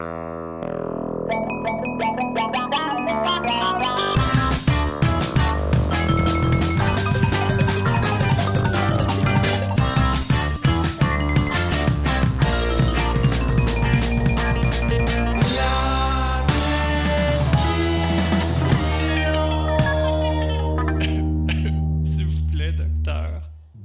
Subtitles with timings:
[0.00, 0.59] Música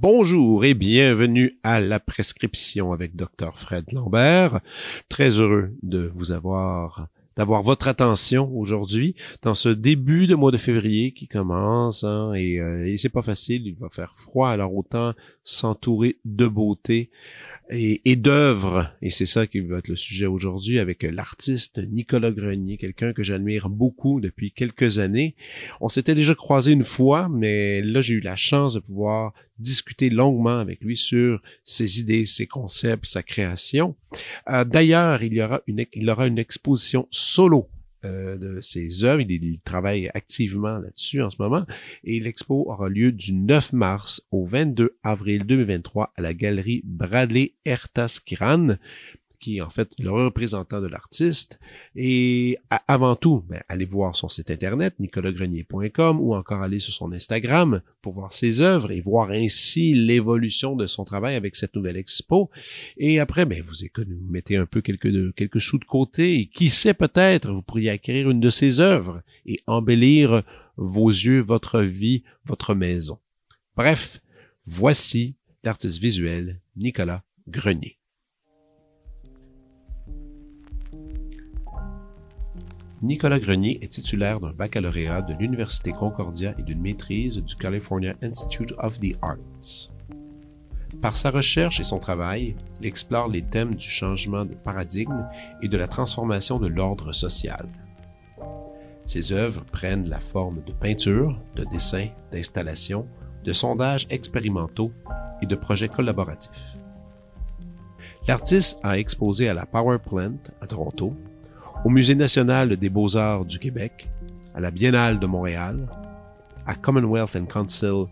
[0.07, 4.59] Bonjour et bienvenue à la prescription avec Dr Fred Lambert.
[5.09, 10.57] Très heureux de vous avoir d'avoir votre attention aujourd'hui dans ce début de mois de
[10.57, 14.75] février qui commence hein, et, euh, et c'est pas facile, il va faire froid alors
[14.75, 15.13] autant
[15.43, 17.09] s'entourer de beauté
[17.69, 18.91] et, et d'œuvres.
[19.01, 23.23] Et c'est ça qui va être le sujet aujourd'hui avec l'artiste Nicolas Grenier, quelqu'un que
[23.23, 25.35] j'admire beaucoup depuis quelques années.
[25.81, 30.09] On s'était déjà croisé une fois, mais là j'ai eu la chance de pouvoir discuter
[30.09, 33.95] longuement avec lui sur ses idées, ses concepts, sa création.
[34.49, 37.69] Euh, D'ailleurs, il y aura une, il aura une exposition solo
[38.05, 39.21] euh, de ses œuvres.
[39.21, 41.65] Il, travaille activement là-dessus en ce moment.
[42.03, 47.53] Et l'expo aura lieu du 9 mars au 22 avril 2023 à la galerie Bradley
[47.65, 48.77] Ertaskiran
[49.45, 51.59] qui est en fait le représentant de l'artiste.
[51.95, 52.57] Et
[52.87, 57.81] avant tout, ben, allez voir son site internet, nicolasgrenier.com, ou encore aller sur son Instagram
[58.01, 62.49] pour voir ses œuvres et voir ainsi l'évolution de son travail avec cette nouvelle expo.
[62.97, 66.95] Et après, ben, vous, vous mettez un peu quelques, sous de côté et qui sait
[66.95, 70.41] peut-être vous pourriez acquérir une de ses œuvres et embellir
[70.75, 73.19] vos yeux, votre vie, votre maison.
[73.77, 74.21] Bref,
[74.65, 77.99] voici l'artiste visuel Nicolas Grenier.
[83.05, 88.73] Nicolas Grenier est titulaire d'un baccalauréat de l'Université Concordia et d'une maîtrise du California Institute
[88.79, 89.91] of the Arts.
[91.03, 95.29] Par sa recherche et son travail, il explore les thèmes du changement de paradigme
[95.61, 97.69] et de la transformation de l'ordre social.
[99.05, 103.05] Ses œuvres prennent la forme de peintures, de dessins, d'installations,
[103.43, 104.91] de sondages expérimentaux
[105.43, 106.75] et de projets collaboratifs.
[108.27, 111.15] L'artiste a exposé à la Power Plant à Toronto,
[111.85, 114.09] au Musée national des beaux-arts du Québec,
[114.55, 115.87] à la Biennale de Montréal,
[116.65, 118.07] à Commonwealth and Council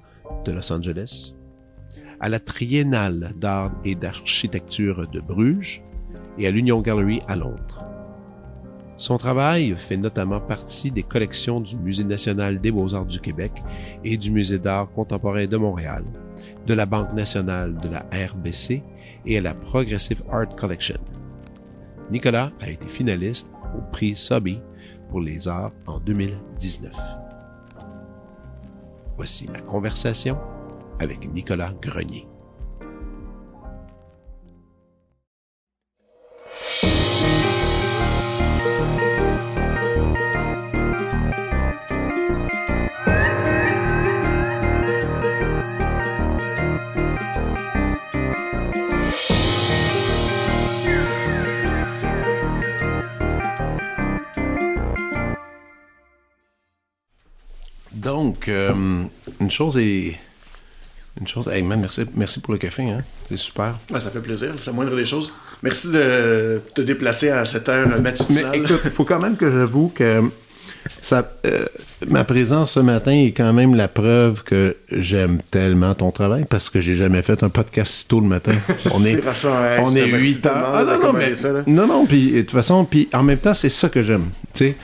[0.45, 1.33] de Los Angeles,
[2.19, 5.81] à la Triennale d'art et d'architecture de Bruges
[6.37, 7.79] et à l'Union Gallery à Londres.
[8.95, 13.53] Son travail fait notamment partie des collections du Musée national des beaux-arts du Québec
[14.03, 16.03] et du Musée d'art contemporain de Montréal,
[16.67, 18.83] de la Banque nationale de la RBC
[19.25, 20.99] et à la Progressive Art Collection.
[22.11, 24.61] Nicolas a été finaliste au prix Sobey
[25.09, 26.93] pour les arts en 2019.
[29.15, 30.37] Voici ma conversation
[30.99, 32.27] avec Nicolas Grenier.
[58.33, 59.03] Donc, euh,
[59.39, 60.17] une chose est.
[61.21, 61.47] Une chose.
[61.47, 63.03] Hey man, merci, merci pour le café, hein.
[63.29, 63.77] C'est super.
[63.91, 65.31] ça fait plaisir, c'est la moindre des choses.
[65.61, 68.49] Merci de te déplacer à cette heure matinale.
[68.51, 70.23] Mais écoute, il faut quand même que j'avoue que
[71.01, 71.65] ça, euh,
[72.07, 76.71] ma présence ce matin est quand même la preuve que j'aime tellement ton travail parce
[76.71, 78.53] que j'ai jamais fait un podcast si tôt le matin.
[78.95, 79.21] on est,
[79.79, 80.71] on est 8 heures.
[80.73, 81.33] Ah, non, non, mais,
[81.67, 84.29] non, non, puis de toute façon, puis en même temps, c'est ça que j'aime.
[84.55, 84.75] Tu sais,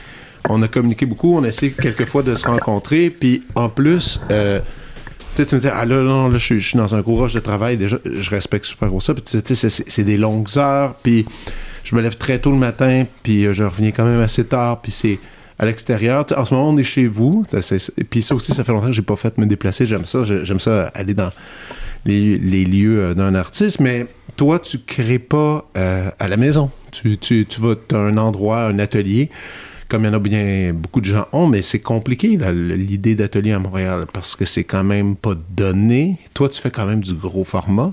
[0.48, 4.60] on a communiqué beaucoup, on a essayé quelquefois de se rencontrer, puis en plus, euh,
[5.36, 7.98] tu me dis, ah là, non, là, je suis dans un courage de travail, déjà,
[8.04, 11.26] je respecte super gros ça, puis tu sais, c'est des longues heures, puis
[11.84, 14.80] je me lève très tôt le matin, puis euh, je reviens quand même assez tard,
[14.80, 15.18] puis c'est
[15.58, 16.24] à l'extérieur.
[16.36, 17.44] En ce moment, on est chez vous,
[18.08, 20.60] puis ça aussi, ça fait longtemps que j'ai pas fait me déplacer, j'aime ça, j'aime
[20.60, 21.30] ça aller dans
[22.06, 26.70] les, lieux euh, d'un artiste, mais toi, tu crées pas à la maison.
[26.92, 29.28] Tu, tu, tu vas, as un endroit, un atelier,
[29.90, 33.52] comme il y en a bien beaucoup de gens ont, mais c'est compliqué l'idée d'atelier
[33.52, 36.16] à Montréal parce que c'est quand même pas donné.
[36.32, 37.92] Toi, tu fais quand même du gros format.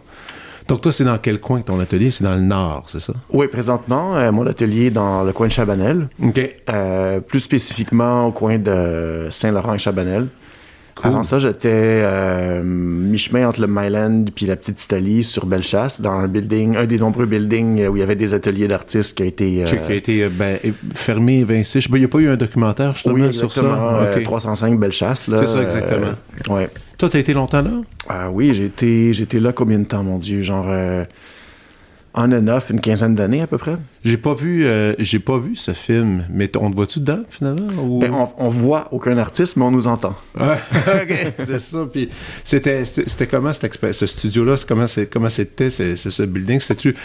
[0.67, 2.11] Donc toi, c'est dans quel coin ton atelier?
[2.11, 3.13] C'est dans le nord, c'est ça?
[3.31, 6.09] Oui, présentement, euh, mon atelier est dans le coin de Chabanel.
[6.21, 6.39] OK.
[6.69, 10.27] Euh, plus spécifiquement au coin de Saint-Laurent et Chabanel.
[11.03, 16.11] Avant ça, j'étais euh, mi-chemin entre le Myland puis la petite Italie sur Bellechasse, dans
[16.11, 19.25] un building, un des nombreux buildings où il y avait des ateliers d'artistes qui a
[19.25, 19.63] été...
[19.65, 20.57] Qui, a euh, été ben,
[20.95, 21.79] fermé, évincé.
[21.79, 23.63] Il n'y a pas eu un documentaire justement sur ça?
[24.23, 25.29] 305 Bellechasse.
[25.29, 26.13] C'est ça, exactement.
[26.49, 26.69] ouais.
[26.97, 27.71] Toi, tu as été longtemps là?
[28.09, 30.41] Ah oui, j'ai été, là combien de temps, mon Dieu?
[30.41, 30.67] Genre
[32.17, 33.77] on and off une quinzaine d'années à peu près?
[34.07, 37.83] J'ai pas vu, euh, j'ai pas vu ce film, mais on te voit-tu dedans finalement
[37.83, 37.99] ou...
[37.99, 40.15] Ben, on, on voit aucun artiste, mais on nous entend.
[40.39, 40.55] Ouais,
[41.03, 41.85] ok, c'est ça.
[41.91, 42.07] Puis
[42.45, 46.61] c'était, c'était, c'était comment cette ce studio-là, comment, c'est, comment c'était c'est, c'est ce building?
[46.61, 46.95] C'était-tu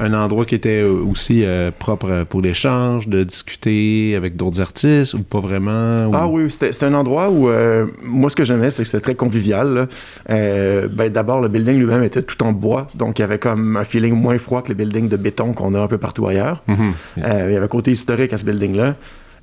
[0.00, 5.14] un endroit qui était euh, aussi euh, propre pour l'échange, de discuter avec d'autres artistes
[5.14, 6.06] ou pas vraiment?
[6.06, 8.88] ou- Ah oui, c'était c'était un endroit où, euh, moi, ce que j'aimais, c'est que
[8.88, 9.88] c'était très convivial.
[10.30, 13.76] Euh, ben, D'abord, le building lui-même était tout en bois, donc il y avait comme
[13.76, 16.62] un feeling moins froid que les buildings de béton qu'on a un peu partout ailleurs.
[16.66, 16.92] Mhm.
[17.18, 18.96] Euh, il y avait un côté historique à ce building-là.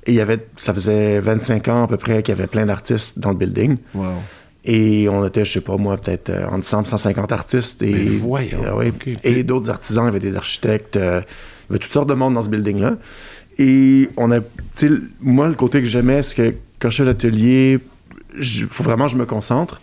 [0.06, 2.64] Et il y avait, ça faisait 25 ans à peu près qu'il y avait plein
[2.64, 3.76] d'artistes dans le building.
[3.94, 4.04] Wow.
[4.70, 7.82] Et on était, je sais pas moi, peut-être euh, entre 100 et 150 artistes.
[7.82, 8.92] Et, Mais voyons, Euh.
[9.24, 12.14] Et d'autres artisans, il y avait des architectes, euh, il y avait toutes sortes de
[12.14, 12.98] monde dans ce building-là.
[13.58, 14.40] Et on a,
[15.20, 17.78] moi, le côté que j'aimais, c'est que quand je suis à l'atelier,
[18.36, 19.80] il faut vraiment que je me concentre.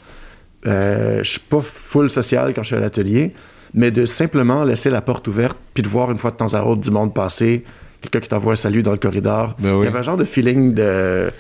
[0.68, 3.34] Euh, je suis pas full social quand je suis à l'atelier,
[3.74, 6.62] mais de simplement laisser la porte ouverte, puis de voir une fois de temps à
[6.62, 7.64] autre du monde passer,
[8.02, 9.56] quelqu'un qui t'envoie un salut dans le corridor.
[9.58, 9.82] Ben oui.
[9.82, 11.32] Il y avait un genre de feeling de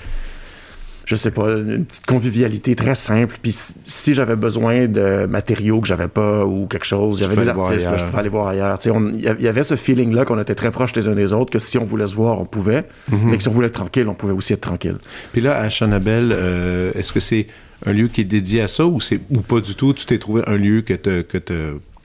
[1.05, 3.37] je sais pas, une petite convivialité très simple.
[3.41, 3.51] Puis
[3.83, 7.49] si- j'avais besoin de matériaux que j'avais pas ou quelque chose, il y avait des
[7.49, 8.77] artistes, là, je pouvais aller voir ailleurs.
[8.83, 11.77] Il y avait ce feeling-là qu'on était très proches les uns des autres, que si
[11.77, 13.19] on voulait se voir, on pouvait, Mhm.
[13.29, 14.95] mais que si on voulait être tranquille, on pouvait aussi être tranquille.
[15.31, 17.47] Puis là, à Chanabelle, euh, est-ce que c'est
[17.85, 19.93] un lieu qui est dédié à ça ou, c'est, ou pas du tout?
[19.93, 21.37] Tu t'es trouvé un lieu que tu que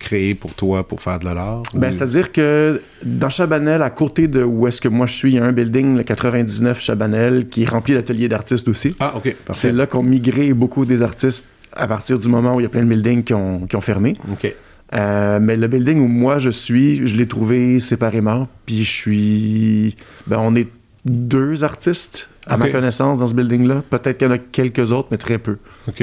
[0.01, 1.63] créé pour toi pour faire de l'art?
[1.75, 5.31] Ben, ou- C'est-à-dire que dans Chabanel, à côté de où est-ce que moi je suis,
[5.31, 8.97] il y a un building, le 99 Chabanel, qui remplit l'atelier d'artistes aussi.
[8.99, 12.65] Ah, OK, C'est là qu'ont migré beaucoup des artistes à partir du moment où il
[12.65, 14.15] y a plein de buildings qui ont, qui ont fermé.
[14.33, 14.53] OK.
[14.93, 18.49] Euh, mais le building où moi je suis, je l'ai trouvé séparément.
[18.67, 19.97] Puis je suis.
[20.27, 20.67] Ben, on est
[21.05, 23.85] deux artistes, à ma connaissance, dans ce building-là.
[23.89, 25.59] Peut-être qu'il y en a quelques autres, mais très peu.
[25.89, 26.03] OK.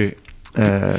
[0.60, 0.96] Euh,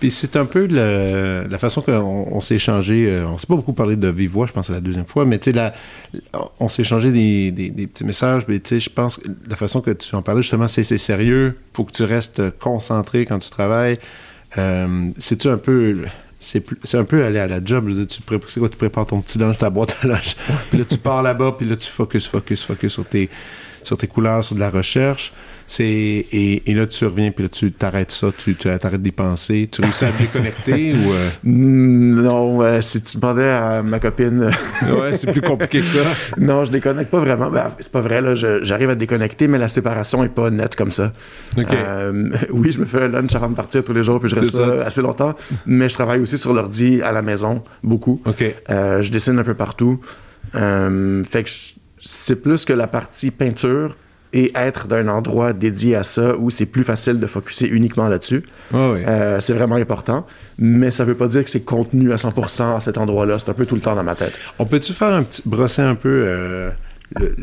[0.00, 1.92] Puis c'est un peu le- la façon qu'on
[2.32, 3.06] on s'est échangé.
[3.08, 5.24] euh, on s'est pas beaucoup parlé de vive voix, je pense, c'est la deuxième fois,
[5.24, 5.72] mais tu sais,
[6.58, 8.42] on s'est échangé des, des- des petits messages.
[8.48, 10.98] Mais tu sais, je pense que la façon que tu en parlais, justement, c'est c'est
[10.98, 11.56] sérieux.
[11.74, 13.98] faut que tu restes concentré quand tu travailles.
[14.58, 16.04] Euh, C'est-tu un peu.
[16.40, 17.88] C'est c'est un peu aller à la job.
[18.08, 20.34] Tu, pré- c'est quoi, tu prépares ton petit lunch, ta boîte à lunch?
[20.70, 23.30] puis là, tu pars là-bas, puis là, tu focus, focus, focus sur tes,
[23.84, 25.32] sur tes couleurs, sur de la recherche.
[25.74, 29.10] C'est, et, et là, tu reviens, puis là, tu t'arrêtes ça, tu, tu arrêtes d'y
[29.10, 29.70] penser.
[29.72, 31.12] Tu réussis à bien connecter ou.
[31.12, 34.50] euh, mm, non, euh, si tu demandais à ma copine.
[34.82, 36.00] Ouais, c'est plus compliqué que ça.
[36.36, 37.50] non, je déconnecte pas vraiment.
[37.50, 38.34] Ben, c'est pas vrai, là.
[38.34, 41.10] je- J'arrive à déconnecter, mais la séparation est pas nette comme ça.
[41.56, 41.64] OK.
[41.72, 44.34] Euh, oui, je me fais un lunch avant de partir tous les jours, puis je
[44.34, 45.34] reste là assez longtemps.
[45.64, 48.20] Mais je travaille aussi sur l'ordi à la maison, beaucoup.
[48.26, 48.44] OK.
[48.68, 50.00] Euh, je dessine un peu partout.
[50.54, 53.96] Euh, fait que je- c'est plus que la partie peinture
[54.34, 58.42] et être d'un endroit dédié à ça où c'est plus facile de focuser uniquement là-dessus.
[58.72, 59.04] Ouais.
[59.06, 60.26] Euh, c'est vraiment important.
[60.58, 63.38] Mais ça veut pas dire que c'est contenu à 100% à cet endroit-là.
[63.38, 64.38] C'est un peu tout le temps dans ma tête.
[64.58, 65.42] On peut-tu faire un petit.
[65.44, 66.24] brosser un peu.
[66.26, 66.70] euh,
[67.20, 67.36] le-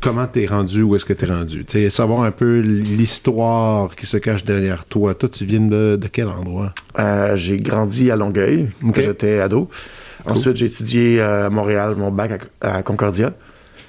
[0.00, 1.66] comment t'es rendu, où est-ce que t'es rendu?
[1.90, 5.14] Savoir un peu l'histoire qui se cache derrière toi.
[5.14, 6.72] Toi, tu viens de, de quel endroit?
[6.98, 9.68] Euh, j'ai grandi à Longueuil quand j'étais ado.
[10.26, 13.32] Ensuite, j'ai étudié euh, à Montréal, mon bac à, à Concordia.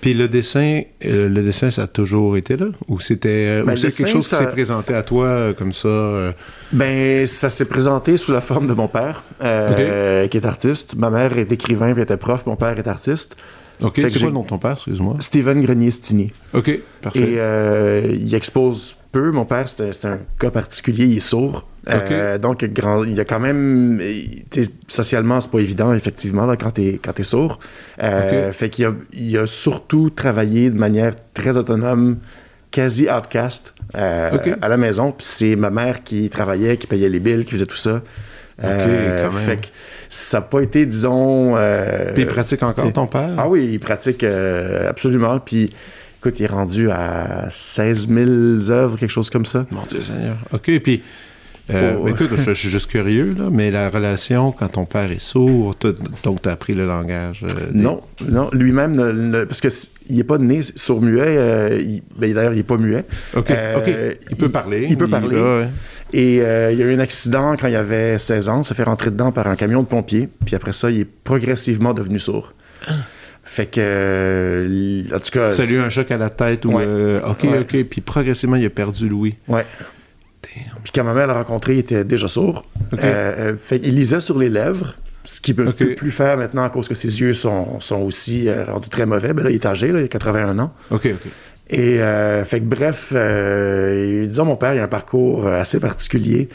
[0.01, 2.67] Puis le dessin, euh, le dessin, ça a toujours été là?
[2.87, 5.87] Ou c'était euh, Ben, quelque chose ça- qui s'est présenté à toi euh, comme ça?
[5.87, 6.31] euh,
[6.71, 10.95] Ben, ça s'est présenté sous la forme de mon père, qui est artiste.
[10.95, 12.45] Ma mère est écrivain puis était prof.
[12.45, 13.35] Mon père est artiste.
[13.81, 15.15] OK, c'est quoi le nom de ton père, excuse-moi?
[15.19, 16.31] Steven Grenier-Stini.
[16.53, 17.33] OK, parfait.
[17.33, 19.31] Et il expose peu.
[19.31, 21.65] Mon père, c'est un cas particulier, il est sourd.
[21.87, 24.01] Euh, donc, grand- il y a quand même.
[24.87, 27.59] Socialement, c'est pas évident, effectivement, là, quand t'es quand t'es sourd.
[28.01, 28.51] Euh.
[28.51, 32.17] Fait qu'il a, il a surtout travaillé de manière très autonome,
[32.71, 35.11] quasi outcast, euh, à la maison.
[35.11, 38.01] Puis c'est ma mère qui travaillait, qui payait les billes, qui faisait tout ça.
[38.63, 39.29] Euh.
[39.31, 39.67] Fait que
[40.09, 41.53] ça n'a pas été, disons.
[41.57, 43.29] euh, Puis il pratique encore ton père?
[43.37, 45.39] ah oui, il pratique euh, absolument.
[45.39, 45.69] Puis,
[46.25, 49.65] écoute, il est rendu à 16 000 œuvres, quelque chose comme ça.
[49.71, 50.37] Mon Dieu Seigneur.
[50.53, 51.03] OK, puis...
[51.71, 52.07] euh, Oh.
[52.07, 55.75] écoute, je, je suis juste curieux, là, mais la relation quand ton père est sourd,
[56.23, 57.43] donc tu as appris le langage.
[57.43, 61.21] euh, des- Non, non, lui-même, ne- ne- parce que s- il n'est pas né sourd-muet.
[61.25, 61.79] euh,
[62.17, 63.03] ben, D'ailleurs, il n'est pas muet.
[63.35, 64.17] OK, Euh, OK.
[64.29, 64.85] Il peut parler.
[64.89, 65.37] Il peut parler.
[65.41, 65.67] ouais.
[66.13, 68.61] Et il y a eu un accident quand il avait 16 ans.
[68.61, 70.29] Il s'est fait rentrer dedans par un camion de pompiers.
[70.45, 72.53] Puis après ça, il est progressivement devenu sourd.
[73.55, 74.67] Fait que,
[75.15, 75.49] en tout cas.
[75.49, 76.73] Ça lui a eu un choc à la tête ou.
[76.73, 76.83] Ouais.
[76.85, 77.59] euh, OK, Ouais.
[77.59, 77.83] OK.
[77.85, 79.37] Puis progressivement, il a perdu Louis.
[79.47, 79.65] Ouais.
[80.43, 80.81] Damn.
[80.83, 82.65] Puis quand ma mère l'a rencontré, il était déjà sourd.
[82.91, 86.65] Euh, euh, fait qu'il lisait sur les lèvres, ce qu'il ne peut plus faire maintenant
[86.65, 89.33] à cause que ses yeux sont, sont aussi euh, rendus très mauvais.
[89.33, 90.73] Ben là, il est âgé, là, il a 81 ans.
[90.91, 91.31] OK, OK.
[91.69, 91.95] Et
[92.45, 93.13] fait que bref,
[94.27, 96.49] disons mon père il a un parcours assez particulier.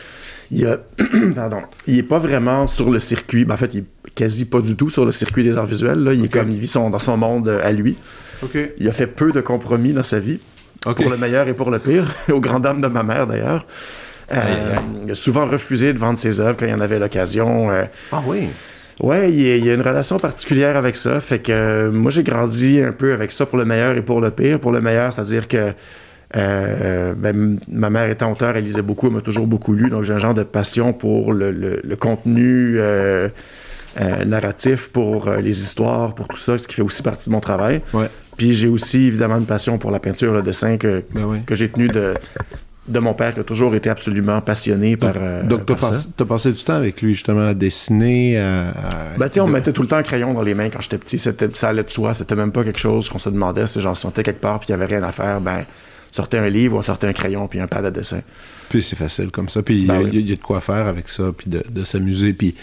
[0.50, 0.78] Il a,
[1.34, 3.44] pardon, il est pas vraiment sur le circuit.
[3.46, 6.02] Ben, en fait, il est quasi pas du tout sur le circuit des arts visuels.
[6.02, 6.12] Là.
[6.12, 7.96] Il est comme il vit son, dans son monde euh, à lui.
[8.42, 8.56] OK.
[8.78, 10.38] Il a fait peu de compromis dans sa vie,
[10.86, 10.96] OK.
[10.96, 13.66] pour le meilleur et pour le pire, aux grandes dames de ma mère d'ailleurs.
[14.32, 14.76] Euh,
[15.06, 17.70] il a souvent refusé de vendre ses œuvres quand il en avait l'occasion.
[17.70, 18.48] Euh, Ah oui?
[19.00, 21.20] Ouais, il y, a, une relation particulière avec ça.
[21.20, 24.20] Fait que euh, moi, j'ai grandi un peu avec ça pour le meilleur et pour
[24.20, 24.60] le pire.
[24.60, 25.72] Pour le meilleur, c'est-à-dire que
[26.36, 29.90] euh, ben, ma mère étant auteur, elle lisait beaucoup, elle m'a toujours beaucoup lu.
[29.90, 33.28] Donc, j'ai un genre de passion pour le, le- le contenu euh,
[33.98, 37.32] euh, narratif, pour euh, les histoires, pour tout ça, ce qui fait aussi partie de
[37.32, 37.80] mon travail.
[37.94, 38.08] Ouais.
[38.36, 41.38] Puis j'ai aussi évidemment une passion pour la peinture, le dessin que, Ben oui.
[41.44, 42.14] que j'ai tenu de,
[42.88, 46.02] de mon père, qui a toujours été absolument passionné par, euh, Donc, par ça.
[46.26, 48.68] passé, du temps avec lui, justement, à dessiner, à...
[48.70, 50.70] à- Ben, tu on de- me mettait tout le temps un crayon dans les mains
[50.70, 51.18] quand j'étais petit.
[51.18, 51.32] Ça
[51.68, 52.14] allait de soi.
[52.14, 53.66] C'était même pas quelque chose qu'on se demandait.
[53.66, 55.64] C'est genre, si on était quelque part puis qu'il y avait rien à faire, ben,
[56.12, 58.20] sortait un livre, on sortait un crayon puis un pad à dessin.
[58.70, 59.62] Puis c'est facile comme ça.
[59.62, 60.10] Puis il y a- Ben oui.
[60.14, 62.32] il y a de quoi faire avec ça, puis de, de s'amuser.
[62.32, 62.54] Puis...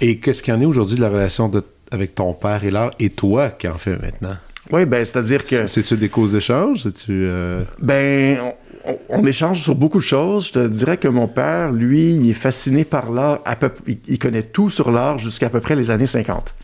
[0.00, 2.70] Et qu'est-ce qu'il y en est aujourd'hui de la relation de- avec ton père et
[2.70, 4.36] l'art, et toi qui en fais maintenant?
[4.70, 6.82] Oui, ben, c'est-à-dire que, C'est- C'est-tu des causes d'échange?
[6.82, 7.10] C'est-tu...
[7.26, 8.36] euh, ben,
[8.84, 10.48] on, on- échange sur beaucoup de choses.
[10.48, 13.40] Je te dirais que mon père, lui, il est fasciné par l'art.
[13.86, 16.54] Il, il connaît tout sur l'art jusqu'à à peu près les années 50.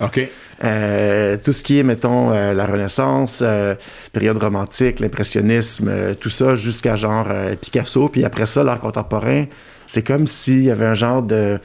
[0.00, 0.28] OK.
[0.64, 3.74] Euh, tout ce qui est, mettons, euh, la Renaissance, euh,
[4.12, 7.28] période romantique, l'impressionnisme, tout ça, jusqu'à genre
[7.60, 8.08] Picasso.
[8.08, 9.44] Puis après ça, l'art contemporain,
[9.86, 11.58] c'est comme s'il y avait un genre de...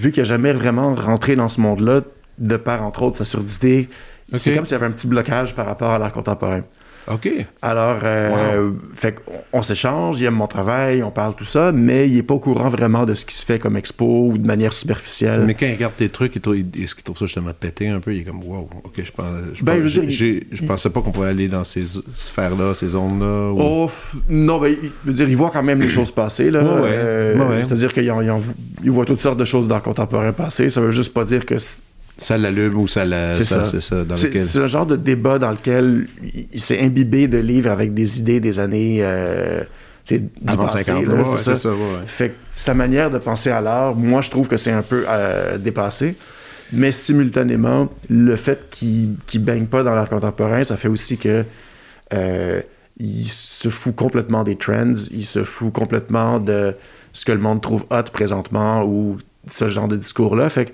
[0.00, 2.00] Vu qu'il n'a jamais vraiment rentré dans ce monde-là,
[2.38, 3.90] de par, entre autres, sa surdité,
[4.34, 6.62] c'est comme s'il y avait un petit blocage par rapport à l'art contemporain.
[7.10, 7.28] OK.
[7.62, 9.16] Alors, euh, fait
[9.52, 12.38] on s'échange, il aime mon travail, on parle tout ça, mais il est pas au
[12.38, 15.44] courant vraiment de ce qui se fait comme expo ou de manière superficielle.
[15.46, 18.14] Mais quand il regarde tes trucs, est-ce qu'il trouve ça justement pété un peu?
[18.14, 21.00] Il est comme, wow, OK, je, pense, je, Ben, pense- je dire, je pensais pas
[21.00, 23.50] qu'on pouvait aller dans ces sphères-là, ces zones-là.
[23.52, 23.90] ou- Oh,
[24.28, 26.62] non, ben, il, je veux dire, il voit quand même les choses passer, là.
[26.62, 26.90] Ouais, ouais.
[26.92, 27.64] Euh, Ouais.
[27.64, 30.68] C'est-à-dire qu'il voit toutes sortes de choses dans le contemporain passé.
[30.70, 31.80] Ça veut juste pas dire que c'est
[32.20, 33.34] Ça l'allume ou ça la...
[33.34, 33.64] C'est ça.
[33.64, 34.62] C'est ça, c'est lequel...
[34.62, 36.06] le genre de débat dans lequel
[36.52, 39.62] il, s'est imbibé de livres avec des idées des années euh,
[40.04, 41.56] tu sais, du Avant passé, 50, là, ouais, c'est ça.
[41.56, 41.76] ça, ouais.
[42.04, 45.06] Fait que sa manière de penser à l'art, moi, je trouve que c'est un peu
[45.08, 46.14] euh, dépassé.
[46.72, 51.44] Mais simultanément, le fait qu'il qu'il baigne pas dans l'art contemporain, ça fait aussi que
[52.12, 52.60] euh,
[52.98, 56.74] il se fout complètement des trends, il se fout complètement de
[57.14, 59.16] ce que le monde trouve hot présentement ou
[59.48, 60.50] ce genre de discours-là.
[60.50, 60.72] Fait que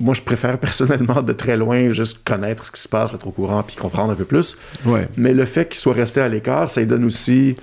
[0.00, 3.30] moi, je préfère personnellement de très loin juste connaître ce qui se passe, être au
[3.30, 4.56] courant puis comprendre un peu plus.
[4.84, 5.08] Ouais.
[5.16, 7.56] Mais le fait qu'il soit resté à l'écart, ça lui donne aussi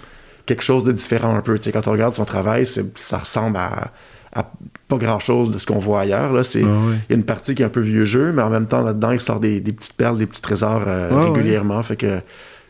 [0.45, 1.57] quelque chose de différent un peu.
[1.57, 3.91] Tu sais, quand on regarde son travail, ça ressemble à,
[4.33, 4.51] à
[4.88, 6.33] pas grand-chose de ce qu'on voit ailleurs.
[6.33, 6.43] Là.
[6.43, 6.95] C'est, Ah ouais.
[7.09, 8.81] Il y a une partie qui est un peu vieux jeu, mais en même temps,
[8.81, 11.24] là-dedans, il sort des, des petites perles, des petits trésors euh, Ah ouais.
[11.31, 11.83] régulièrement.
[11.83, 12.19] Fait que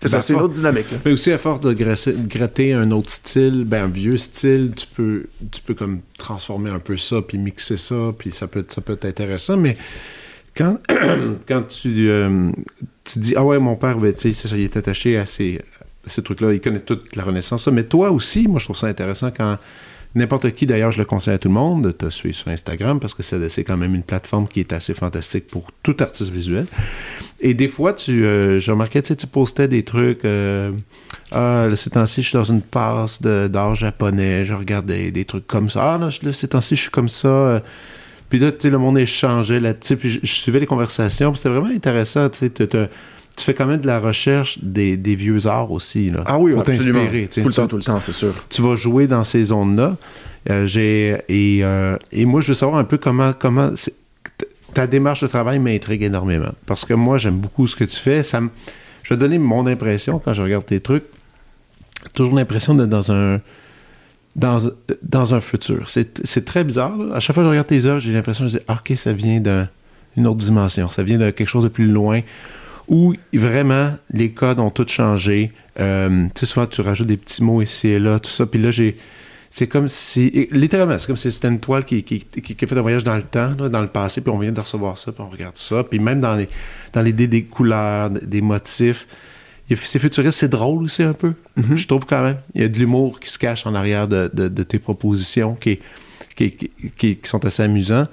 [0.02, 0.92] c'est ça, Ben, c'est une autre dynamique.
[0.92, 0.98] Là.
[1.04, 5.26] Mais aussi, à force de gratter un autre style, ben, un vieux style, tu peux,
[5.52, 8.94] tu peux comme transformer un peu ça, puis mixer ça, puis ça peut, ça peut
[8.94, 9.58] être intéressant.
[9.58, 9.78] Mais
[10.56, 10.78] quand,
[11.48, 12.52] quand tu, euh,
[13.04, 15.60] tu dis, ah ouais, mon père, ben, tu sais, il est attaché à ces,
[16.06, 17.72] à ces trucs-là, il connaît toute la Renaissance, ça.
[17.72, 19.58] Mais toi aussi, moi, je trouve ça intéressant quand
[20.16, 23.00] n'importe qui, d'ailleurs, je le conseille à tout le monde de te suivre sur Instagram
[23.00, 26.66] parce que c'est quand même une plateforme qui est assez fantastique pour tout artiste visuel.
[27.42, 30.26] Et des fois, tu, euh, je remarquais, tu sais, tu postais des trucs.
[30.26, 30.72] euh,
[31.32, 34.46] ah, ces temps-ci, je suis dans une passe d'art japonais.
[34.46, 35.94] Je regardais des trucs comme ça.
[35.94, 37.28] Ah, là, là, ces temps-ci, je suis comme ça.
[37.28, 37.60] euh.
[38.30, 39.96] Puis là, tu sais, le monde échangeait là-dessus.
[39.98, 41.34] Puis je, je suivais les conversations.
[41.36, 42.30] C'était vraiment intéressant.
[42.30, 42.68] Tu sais,
[43.38, 46.10] tu fais quand même de la recherche des, des vieux arts aussi.
[46.10, 46.24] Là.
[46.26, 47.06] Ah oui, Faut absolument.
[47.08, 48.34] Tout le Tu- temps, tout le temps, c'est sûr.
[48.50, 49.96] tu vas jouer dans ces zones-là.
[50.50, 53.72] Euh, j'ai et, euh, et moi, je veux savoir un peu comment comment
[54.74, 58.24] ta démarche de travail m'intrigue énormément parce que moi, j'aime beaucoup ce que tu fais.
[58.24, 58.40] Ça
[59.04, 61.06] je vais te donner mon impression quand je regarde tes trucs.
[62.14, 63.40] Toujours l'impression d'être dans un
[64.36, 64.60] dans,
[65.02, 65.90] dans un futur.
[65.90, 66.96] C'est c'est très bizarre.
[66.98, 67.16] là.
[67.16, 69.12] À chaque fois que je regarde tes œuvres, j'ai l'impression de dire ah, ok, ça
[69.14, 69.40] vient
[70.16, 70.90] d'une autre dimension.
[70.90, 72.22] Ça vient de quelque chose de plus loin
[72.90, 75.52] où vraiment les codes ont tout changé.
[75.80, 78.46] Euh, tu sais, souvent tu rajoutes des petits mots ici et là, tout ça.
[78.46, 78.98] Puis là, j'ai.
[79.52, 80.48] C'est comme si.
[80.52, 83.04] littéralement, c'est comme si c'était une toile qui, qui, qui- qui a fait un voyage
[83.04, 85.30] dans le temps, là, dans le passé, puis on vient de recevoir ça, puis on
[85.30, 85.84] regarde ça.
[85.84, 86.48] Puis même dans les
[86.94, 89.08] dans l'idée des couleurs, des motifs.
[89.72, 91.34] C'est futuriste, c'est drôle aussi un peu.
[91.76, 92.38] Je trouve quand même.
[92.56, 95.54] Il y a de l'humour qui se cache en arrière de, de- de tes propositions
[95.54, 95.80] qui,
[96.36, 96.52] qui,
[96.98, 98.08] qui- qui sont assez amusants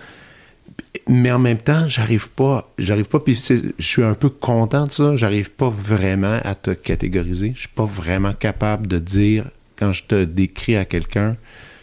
[1.09, 4.93] mais en même temps, j'arrive pas, j'arrive pas, puis je suis un peu content de
[4.93, 9.45] ça, j'arrive pas vraiment à te catégoriser, je suis pas vraiment capable de dire,
[9.77, 11.37] quand je te décris à quelqu'un,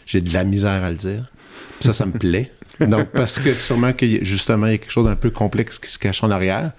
[0.06, 1.30] j'ai de la misère à le dire.
[1.80, 2.50] Ça, ça me plaît.
[2.80, 5.90] Donc, parce que sûrement que justement, il y a quelque chose d'un peu complexe qui
[5.90, 6.72] se cache en arrière.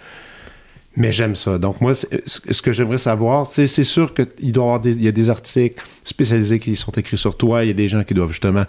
[0.98, 1.58] Mais j'aime ça.
[1.58, 5.10] Donc, moi, ce que j'aimerais savoir, c'est sûr qu'il doit y avoir des, il y
[5.10, 7.66] a des articles spécialisés qui sont écrits sur toi.
[7.66, 8.64] Il y a des gens qui doivent justement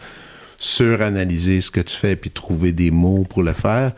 [0.59, 3.93] suranalyser ce que tu fais puis trouver des mots pour le faire.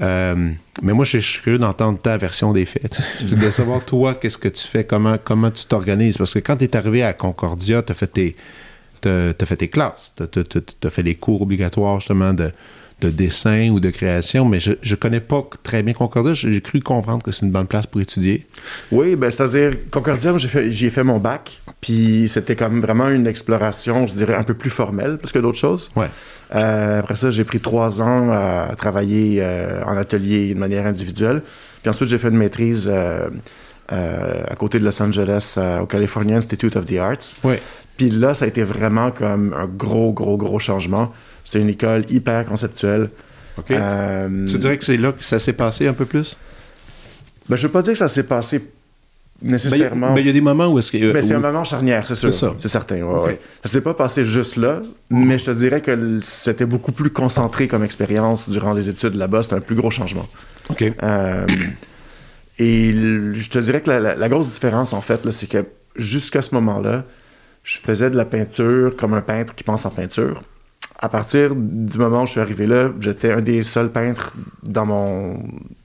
[0.00, 0.50] Euh,
[0.82, 3.00] mais moi, je suis curieux d'entendre ta version des faits.
[3.22, 6.18] de savoir, toi, qu'est-ce que tu fais, comment, comment tu t'organises.
[6.18, 8.36] Parce que quand tu es arrivé à Concordia, tu as fait tes,
[9.02, 10.22] fait tes classes, tu
[10.86, 12.50] as, fait les cours obligatoires, justement, de,
[13.04, 16.34] de dessin ou de création, mais je ne connais pas très bien Concordia.
[16.34, 18.46] J'ai cru comprendre que c'est une bonne place pour étudier.
[18.90, 24.06] Oui, ben, c'est-à-dire, Concordia, j'y ai, fait mon bac, puis c'était comme vraiment une exploration,
[24.06, 25.90] je dirais, un peu plus formelle, plus que d'autres choses.
[25.96, 26.08] Ouais.
[26.54, 31.42] Euh, après ça, j'ai pris trois ans à travailler euh, en atelier de manière individuelle.
[31.82, 33.28] Puis ensuite, j'ai fait une maîtrise euh,
[33.88, 37.36] à côté de Los Angeles, au California Institute of the Arts.
[37.42, 37.60] Ouais.
[37.96, 41.12] Puis là, ça a été vraiment comme un gros, gros, gros changement.
[41.44, 43.10] C'est une école hyper conceptuelle.
[43.58, 43.70] OK.
[43.70, 46.36] Euh, tu dirais que c'est là que ça s'est passé un peu plus?
[47.48, 48.62] Ben, je veux pas dire que ça s'est passé
[49.42, 50.08] nécessairement.
[50.08, 51.12] Mais ben, il y a des moments où est-ce que.
[51.12, 52.32] Ben, c'est un moment charnière, c'est sûr.
[52.32, 52.54] C'est ça.
[52.58, 53.02] C'est certain.
[53.02, 56.92] Ouais, ne Ça s'est pas passé juste là, mais je te dirais que c'était beaucoup
[56.92, 59.42] plus concentré comme expérience durant les études là-bas.
[59.42, 60.26] C'était un plus gros changement.
[60.70, 60.82] OK.
[61.02, 61.46] Euh,
[62.58, 65.64] et je te dirais que la, grosse différence, en fait, c'est que
[65.96, 67.04] jusqu'à ce moment-là,
[67.62, 70.42] je faisais de la peinture comme un peintre qui pense en peinture
[70.98, 74.32] à partir du moment où je suis arrivé là, j'étais un des seuls peintres
[74.62, 75.42] dans mon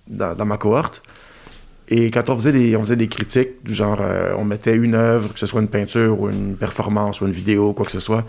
[0.08, 1.02] dans, ma cohorte.
[1.88, 5.34] Et quand on faisait des, on faisait des critiques, genre euh, on mettait une œuvre,
[5.34, 8.26] que ce soit une peinture ou une performance ou une vidéo, quoi que ce soit.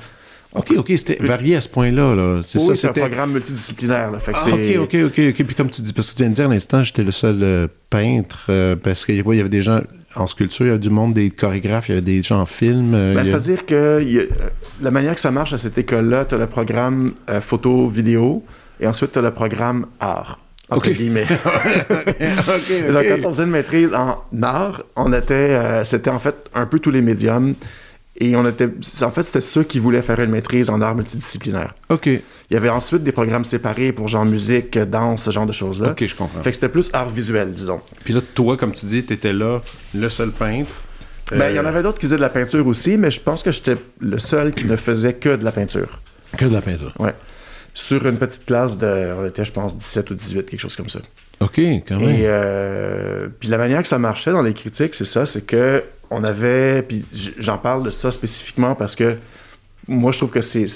[0.52, 2.14] OK, OK, c'était varié à ce point-là.
[2.14, 2.40] Là.
[2.42, 4.10] C'est oui, c'est un programme multidisciplinaire.
[4.10, 5.44] Là, fait ah, OK, OK, OK, OK.
[5.44, 7.38] Puis comme tu dis, parce que tu viens de dire à l'instant, j'étais le seul
[7.42, 9.80] euh, peintre, euh, parce qu'il y avait des gens
[10.16, 12.46] en sculpture, il y a du monde des chorégraphes, il y a des gens en
[12.46, 12.94] film.
[12.94, 14.04] Euh, ben, C'est-à-dire que
[14.80, 18.44] la manière que ça marche à cette école-là, tu as le programme euh, photo-vidéo
[18.80, 20.38] et ensuite tu as le programme art.
[20.68, 21.26] Entre guillemets.
[21.88, 26.78] quand on faisait une maîtrise en art, on était, euh, c'était en fait un peu
[26.78, 27.54] tous les médiums.
[28.22, 28.68] Et on était.
[29.02, 31.74] En fait, c'était ceux qui voulaient faire une maîtrise en art multidisciplinaire.
[31.88, 32.06] OK.
[32.06, 35.92] Il y avait ensuite des programmes séparés pour genre musique, danse, ce genre de choses-là.
[35.92, 36.42] OK, je comprends.
[36.42, 37.80] Fait que c'était plus art visuel, disons.
[38.04, 39.60] Puis là, toi, comme tu dis, t'étais là,
[39.94, 40.70] le seul peintre.
[41.30, 43.20] Ben, il y en euh, avait d'autres qui faisaient de la peinture aussi, mais je
[43.20, 46.02] pense que j'étais le seul qui ne faisait que de la peinture.
[46.36, 46.92] Que de la peinture.
[46.98, 47.14] Ouais.
[47.72, 49.14] Sur une petite classe de.
[49.18, 50.98] On était, je pense, 17 ou 18, quelque chose comme ça.
[51.38, 52.08] OK, quand même.
[52.08, 55.82] Et euh, puis la manière que ça marchait dans les critiques, c'est ça, c'est que
[56.10, 57.04] on avait, puis
[57.38, 59.16] j'en parle de ça spécifiquement parce que
[59.88, 60.66] moi, je trouve que c'est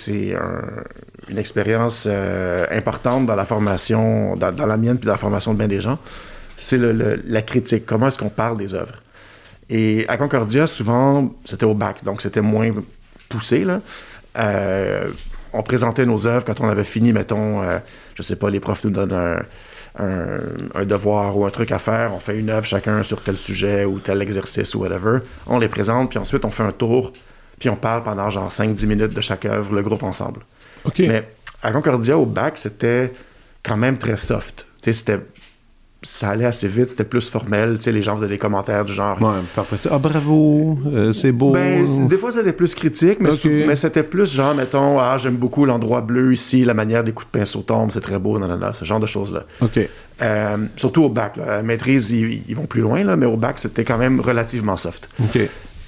[1.28, 5.58] une expérience euh, importante dans la formation, dans, la mienne, puis dans la formation de
[5.58, 5.98] bien des gens.
[6.56, 7.84] C'est la critique.
[7.86, 8.94] Comment est-ce qu'on parle des œuvres?
[9.70, 12.70] Et à Concordia, souvent, c'était au bac, donc c'était moins
[13.28, 13.64] poussé.
[13.64, 13.80] Là.
[14.38, 15.10] Euh,
[15.52, 17.78] on présentait nos œuvres quand on avait fini, mettons, euh,
[18.14, 19.36] je sais pas, les profs nous donnent un,
[19.96, 23.84] un, devoir ou un truc à faire, on fait une œuvre chacun sur tel sujet
[23.84, 27.12] ou tel exercice ou whatever, on les présente, puis ensuite on fait un tour,
[27.58, 30.40] puis on parle pendant genre 5-10 minutes de chaque œuvre, le groupe ensemble.
[30.98, 31.28] Mais
[31.62, 33.12] à Concordia, au bac, c'était
[33.62, 34.66] quand même très soft.
[34.82, 35.20] C'était
[36.04, 37.76] ça allait assez vite, c'était plus formel.
[37.76, 39.20] Tu sais, les gens faisaient des commentaires du genre.
[39.20, 39.78] Ouais, parfois.
[39.90, 41.52] Ah, bravo, euh, c'est beau.
[41.52, 43.30] Ben, des fois, c'était plus critique, mais,
[43.66, 47.30] mais c'était plus genre, mettons, ah, j'aime beaucoup l'endroit bleu ici, la manière des coups
[47.32, 49.44] de pinceau tombent, c'est très beau, non, ce genre de choses-là.
[49.60, 49.80] OK.
[50.22, 51.36] Euh, surtout au bac.
[51.36, 51.62] Là.
[51.62, 55.08] maîtrise, ils, vont plus loin, là, mais au bac, c'était quand même relativement soft.
[55.22, 55.40] OK.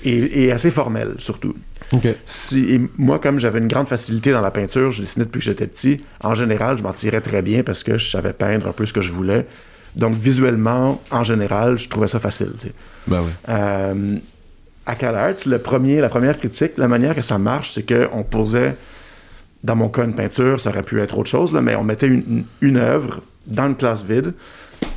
[0.05, 1.55] Et, assez formel, surtout.
[1.93, 2.09] OK.
[2.25, 5.67] Si, moi, comme j'avais une grande facilité dans la peinture, je dessinais depuis que j'étais
[5.67, 8.87] petit, en général, je m'en tirais très bien parce que je savais peindre un peu
[8.87, 9.47] ce que je voulais.
[9.97, 12.53] Donc, visuellement, en général, je trouvais ça facile.
[12.59, 12.73] Tu sais.
[13.07, 13.31] Ben oui.
[13.49, 14.19] Euh,
[14.85, 18.77] à CalArts, le premier, la première critique, la manière que ça marche, c'est qu'on posait,
[19.65, 22.07] dans mon cas, une peinture, ça aurait pu être autre chose, là, mais on mettait
[22.07, 24.33] une, une, œuvre dans une classe vide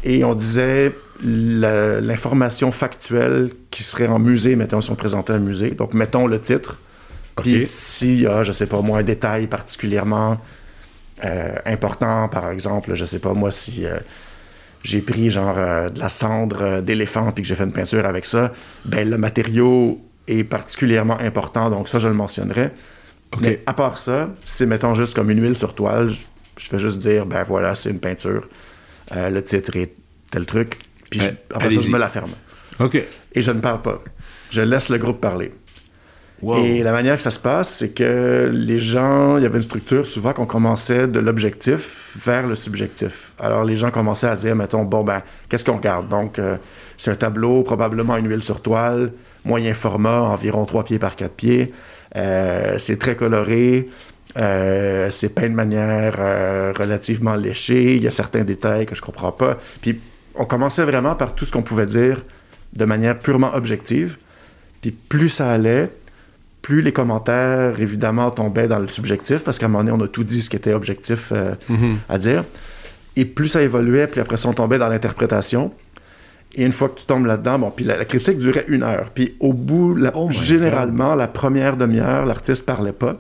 [0.04, 5.72] et on disait l'information factuelle qui serait en musée, mettons, si on présentait un musée.
[5.72, 6.78] Donc, mettons le titre.
[7.38, 10.38] Puis s'il y a, je sais pas moi, un détail particulièrement
[11.26, 13.86] euh, important, par exemple, je sais pas moi, si...
[13.86, 13.98] Euh,
[14.84, 18.06] j'ai pris genre euh, de la cendre euh, d'éléphant puis que j'ai fait une peinture
[18.06, 18.54] avec ça,
[18.86, 22.72] ben le matériau est particulièrement important, donc ça je le mentionnerai.
[23.42, 27.00] Mais à part ça, c'est mettons juste comme une huile sur toile, je, fais juste
[27.00, 28.48] dire ben voilà c'est une peinture,
[29.16, 29.94] euh, le titre est
[30.32, 31.22] tel truc, puis
[31.54, 32.32] après ça je me la ferme.
[32.80, 32.96] Ok.
[33.34, 34.02] Et je ne parle pas,
[34.50, 35.52] je laisse le groupe parler.
[36.42, 39.64] Et la manière que ça se passe, c'est que les gens, il y avait une
[39.64, 43.34] structure souvent qu'on commençait de l'objectif vers le subjectif.
[43.40, 46.08] Alors les gens commençaient à dire, mettons, bon, ben, qu'est-ce qu'on regarde?
[46.08, 46.58] Donc, euh,
[46.98, 49.12] c'est un tableau, probablement une huile sur toile,
[49.44, 51.74] moyen format, environ 3 pieds par 4 pieds.
[52.16, 53.90] Euh, c'est très coloré.
[54.38, 56.16] Euh, c'est peint de manière
[56.78, 57.96] relativement léchée.
[57.96, 59.58] Il y a certains détails que je comprends pas.
[59.82, 60.00] Puis
[60.36, 62.24] on commençait vraiment par tout ce qu'on pouvait dire
[62.74, 64.18] de manière purement objective.
[64.82, 65.90] Puis plus ça allait,
[66.62, 70.08] plus les commentaires, évidemment, tombaient dans le subjectif, parce qu'à un moment donné, on a
[70.08, 71.98] tout dit ce qui était objectif euh, Mhm.
[72.10, 72.44] à dire.
[73.16, 75.74] Et plus ça évoluait, puis après ça, on tombait dans l'interprétation.
[76.56, 79.12] Et une fois que tu tombes là-dedans, bon, puis la, la critique durait une heure.
[79.14, 83.18] Puis au bout, la- Oh généralement, la première demi-heure, l'artiste parlait pas.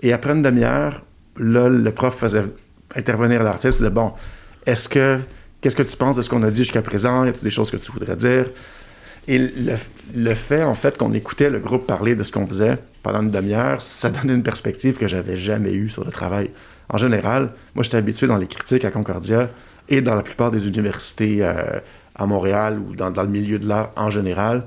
[0.00, 1.02] Et après une demi-heure,
[1.38, 2.44] là, le prof faisait
[2.94, 4.12] intervenir l'artiste, disait, bon,
[4.66, 5.18] est-ce que,
[5.60, 7.24] qu'est-ce que tu penses de ce qu'on a dit jusqu'à présent?
[7.24, 8.46] Y a-t-il des choses que tu voudrais dire?
[9.28, 9.76] Et le,
[10.14, 13.30] le fait, en fait, qu'on écoutait le groupe parler de ce qu'on faisait pendant une
[13.30, 16.50] demi-heure, ça donnait une perspective que j'avais jamais eue sur le travail.
[16.88, 19.48] En général, moi, j'étais habitué dans les critiques à Concordia
[19.88, 21.80] et dans la plupart des universités euh,
[22.14, 24.64] à Montréal ou dans, dans le milieu de l'art en général,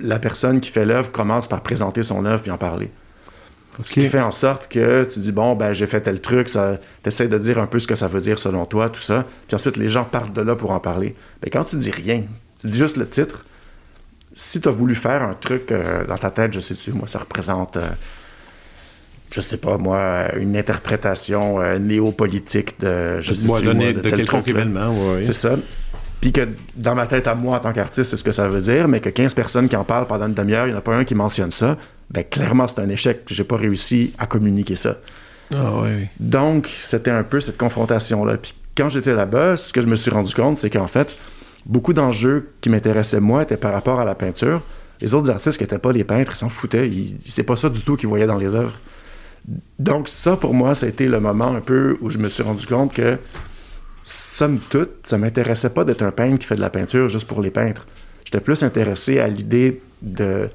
[0.00, 2.90] la personne qui fait l'œuvre commence par présenter son œuvre et en parler.
[3.82, 6.78] Ce qui fait en sorte que tu dis, bon, ben, j'ai fait tel truc, ça,
[7.04, 9.24] t'essaies de dire un peu ce que ça veut dire selon toi, tout ça.
[9.46, 11.14] Puis ensuite, les gens partent de là pour en parler.
[11.42, 12.24] Mais quand tu dis rien,
[12.60, 13.44] tu dis juste le titre,
[14.40, 17.18] si tu as voulu faire un truc euh, dans ta tête, je sais-tu, moi, ça
[17.18, 17.88] représente, euh,
[19.32, 24.46] je sais pas, moi, une interprétation euh, néopolitique de, je sais donné de, de quelconque
[24.46, 25.24] événement, ouais.
[25.24, 25.56] C'est ça.
[26.20, 26.46] Puis que
[26.76, 29.00] dans ma tête à moi, en tant qu'artiste, c'est ce que ça veut dire, mais
[29.00, 31.04] que 15 personnes qui en parlent pendant une demi-heure, il n'y en a pas un
[31.04, 31.76] qui mentionne ça,
[32.10, 33.22] ben clairement, c'est un échec.
[33.26, 34.98] J'ai pas réussi à communiquer ça.
[35.52, 36.10] Ah ouais.
[36.20, 38.36] Donc, c'était un peu cette confrontation-là.
[38.36, 41.18] Puis quand j'étais là-bas, ce que je me suis rendu compte, c'est qu'en fait,
[41.68, 44.62] beaucoup d'enjeux qui m'intéressaient moi étaient par rapport à la peinture.
[45.00, 46.90] Les autres artistes qui n'étaient pas les peintres, ils s'en foutaient.
[47.24, 48.74] C'est pas ça du tout qu'ils voyaient dans les œuvres.
[49.78, 52.42] Donc, ça, pour moi, ça a été le moment un peu où je me suis
[52.42, 53.18] rendu compte que,
[54.02, 57.40] somme toute, ça m'intéressait pas d'être un peintre qui fait de la peinture juste pour
[57.40, 57.86] les peintres.
[58.24, 60.50] J'étais plus intéressé à l'idée de,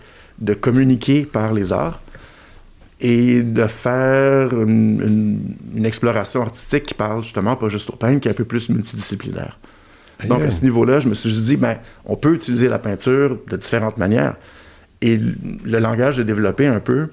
[0.60, 2.02] communiquer par les arts
[3.00, 8.32] et de faire une, exploration artistique qui parle justement pas juste au peintre, qui est
[8.32, 9.58] un peu plus multidisciplinaire.
[10.28, 13.58] Donc, à ce niveau-là, je me suis dit, ben, on peut utiliser la peinture de
[13.58, 14.36] différentes manières.
[15.02, 17.08] Et le langage de développé un peu,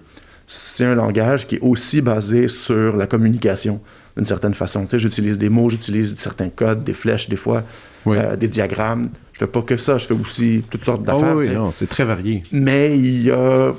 [0.46, 3.80] c'est un langage qui est aussi basé sur la communication,
[4.16, 4.84] d'une certaine façon.
[4.84, 7.62] Tu sais, j'utilise des mots, j'utilise certains codes, des flèches, des fois,
[8.06, 8.16] Oui.
[8.18, 9.10] euh, des diagrammes.
[9.32, 11.36] Je fais pas que ça, je fais aussi toutes sortes Ah d'affaires.
[11.36, 11.56] oui, tu sais.
[11.56, 12.42] non, c'est très varié.
[12.52, 13.72] Mais il y a,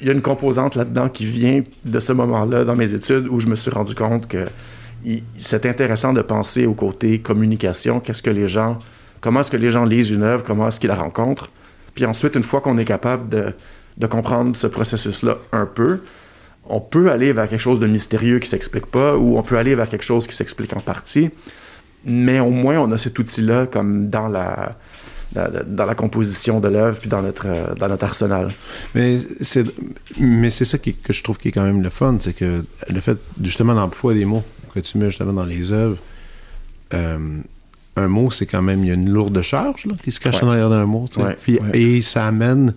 [0.00, 3.38] il y a une composante là-dedans qui vient de ce moment-là dans mes études où
[3.40, 4.46] je me suis rendu compte que
[5.38, 8.78] c'est intéressant de penser au côté communication, qu'est-ce que les gens,
[9.20, 11.50] comment est-ce que les gens lisent une œuvre, comment est-ce qu'ils la rencontrent?
[11.94, 13.52] Puis ensuite, une fois qu'on est capable de,
[13.98, 16.00] de comprendre ce processus-là un peu,
[16.64, 19.74] on peut aller vers quelque chose de mystérieux qui s'explique pas, ou on peut aller
[19.74, 21.30] vers quelque chose qui s'explique en partie,
[22.04, 24.76] mais au moins on a cet outil-là comme dans la,
[25.32, 28.52] dans, la composition de l'œuvre puis dans notre, euh, dans notre arsenal.
[28.94, 29.64] Mais c'est
[30.18, 33.00] mais c'est ça que je trouve qui est quand même le fun, c'est que le
[33.00, 35.98] fait justement l'emploi des mots que tu mets justement dans les œuvres,
[36.94, 37.38] euh,
[37.96, 40.36] un mot c'est quand même il y a une lourde charge là, qui se cache
[40.36, 40.44] Ouais.
[40.44, 41.06] en arrière d'un mot.
[41.16, 41.78] Ouais, Puis- ouais.
[41.78, 42.74] et ça amène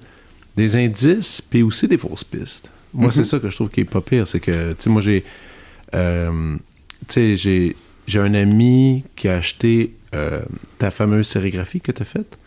[0.58, 2.72] des indices puis aussi des fausses pistes.
[2.94, 3.12] Moi Mhm.
[3.14, 5.24] c'est ça que je trouve qui est pas pire, c'est que tu sais moi j'ai
[5.94, 6.56] euh,
[7.08, 7.76] tu sais
[8.08, 10.42] j'ai un ami qui a acheté euh,
[10.78, 12.38] ta fameuse sérigraphie que tu as faite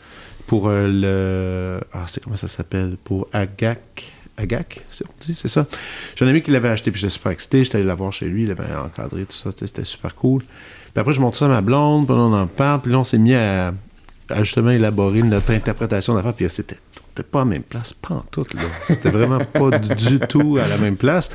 [0.46, 1.80] pour euh, le.
[1.92, 2.96] Ah, c'est comment ça s'appelle?
[3.04, 4.04] Pour Agak.
[4.38, 5.66] Agak, c'est on dit, c'est ça.
[6.16, 7.64] J'ai un ami qui l'avait acheté, puis j'étais super excité.
[7.64, 10.42] J'étais allé la voir chez lui, il avait encadré tout ça, c'était- super cool.
[10.42, 12.98] Puis après, je montre ça à ma blonde, puis là, on en parle, puis là,
[13.00, 13.74] on s'est mis à,
[14.28, 16.76] à justement élaborer notre interprétation d'affaires, puis là, c'était
[17.30, 18.62] pas à la même place, pas en tout, là.
[18.84, 21.30] C'était vraiment pas du, du tout à la même place.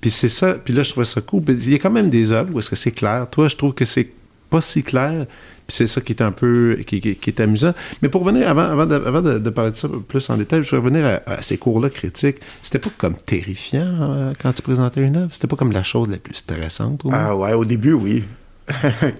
[0.00, 1.42] Puis c'est ça, puis là, je trouvais ça cool.
[1.44, 3.26] Puis il y a quand même des œuvres où est-ce que c'est clair.
[3.30, 4.10] Toi, je trouve que c'est
[4.54, 5.26] pas si clair.
[5.66, 7.72] Puis c'est ça qui est un peu, qui, qui- qui est amusant.
[8.02, 10.62] Mais pour revenir, avant, avant, de, avant de- de parler de ça plus en détail,
[10.62, 12.36] je voudrais revenir à, à ces cours-là critiques.
[12.62, 15.30] C'était pas comme terrifiant euh, quand tu présentais une œuvre?
[15.32, 17.18] C'était pas comme la chose la plus stressante au moins?
[17.28, 18.24] Ah ouais, au début, oui.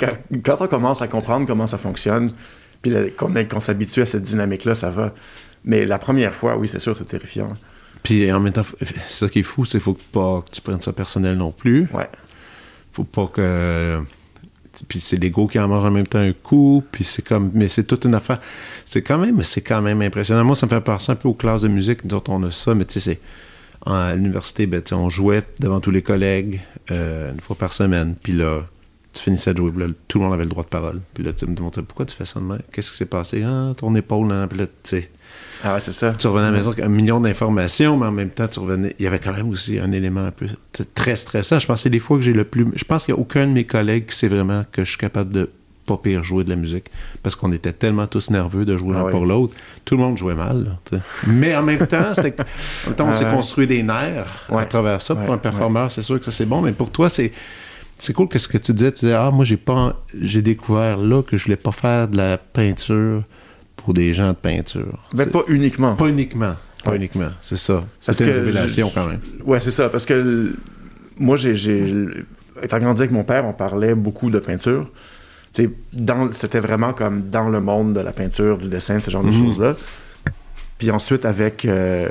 [0.00, 0.08] quand,
[0.44, 2.30] quand on commence à comprendre comment ça fonctionne,
[2.82, 5.14] puis qu'on s'habitue à cette dynamique-là, ça va.
[5.64, 7.48] Mais la première fois, oui, c'est sûr, c'est terrifiant.
[8.02, 10.60] Puis en même temps, c'est ça qui est fou, c'est qu'il faut pas que tu
[10.60, 11.88] prennes ça personnel non plus.
[11.94, 12.08] Ouais.
[12.92, 14.00] faut pas que
[14.88, 17.68] puis c'est l'ego qui en mange en même temps un coup puis c'est comme mais
[17.68, 18.40] c'est toute une affaire.
[18.84, 20.44] C'est quand même c'est quand même impressionnant.
[20.44, 22.74] Moi ça me fait penser un peu aux classes de musique autres on a ça
[22.74, 23.20] mais tu sais c'est
[23.86, 26.60] à l'université ben, on jouait devant tous les collègues
[26.90, 28.14] euh, une fois par semaine.
[28.22, 28.62] Puis là
[29.12, 31.00] tu finissais de jouer là, tout le monde avait le droit de parole.
[31.14, 32.62] Puis là tu me demandais pourquoi tu fais ça de même?
[32.72, 33.42] Qu'est-ce qui s'est passé?
[33.42, 35.10] Ah ton épaule puis là tu sais
[35.64, 36.12] Ah ouais, c'est ça.
[36.18, 38.94] tu revenais à la maison avec un million d'informations, mais en même temps, tu revenais.
[38.98, 40.46] Il y avait quand même aussi un élément un peu
[40.94, 41.58] très stressant.
[41.58, 42.66] Je pense que c'est les fois que j'ai le plus.
[42.74, 44.98] Je pense qu'il n'y a aucun de mes collègues qui sait vraiment que je suis
[44.98, 45.50] capable de
[45.86, 46.86] pas pire jouer de la musique.
[47.22, 49.54] Parce qu'on était tellement tous nerveux de jouer Ah l'un pour l'autre.
[49.84, 50.78] Tout le monde jouait mal.
[50.92, 53.30] là, mais en même temps, c'était- en même temps, on s'est Ouais.
[53.34, 54.66] construit des nerfs à Ouais.
[54.66, 55.14] travers ça.
[55.14, 57.32] Pour un performeur, c'est sûr que ça c'est bon, mais pour toi, c'est.
[57.98, 60.96] c'est cool que ce que tu disais, tu disais, ah, moi, j'ai pas, j'ai découvert
[60.96, 63.22] là que je voulais pas faire de la peinture
[63.84, 64.98] pour des gens de peinture.
[65.12, 65.94] Ben, pas uniquement.
[65.94, 66.54] Pas uniquement.
[66.82, 67.84] Pas uniquement, c'est ça.
[68.00, 69.20] C'est une révélation quand même.
[69.44, 70.54] Ouais, c'est ça, parce que
[71.18, 71.54] moi, j'ai,
[72.62, 74.90] étant grandi avec mon père, on parlait beaucoup de peinture.
[75.52, 79.44] c'était vraiment comme dans le monde de la peinture, du dessin, ce genre de mhm.
[79.44, 79.76] choses-là.
[80.78, 82.08] Puis ensuite, avec euh,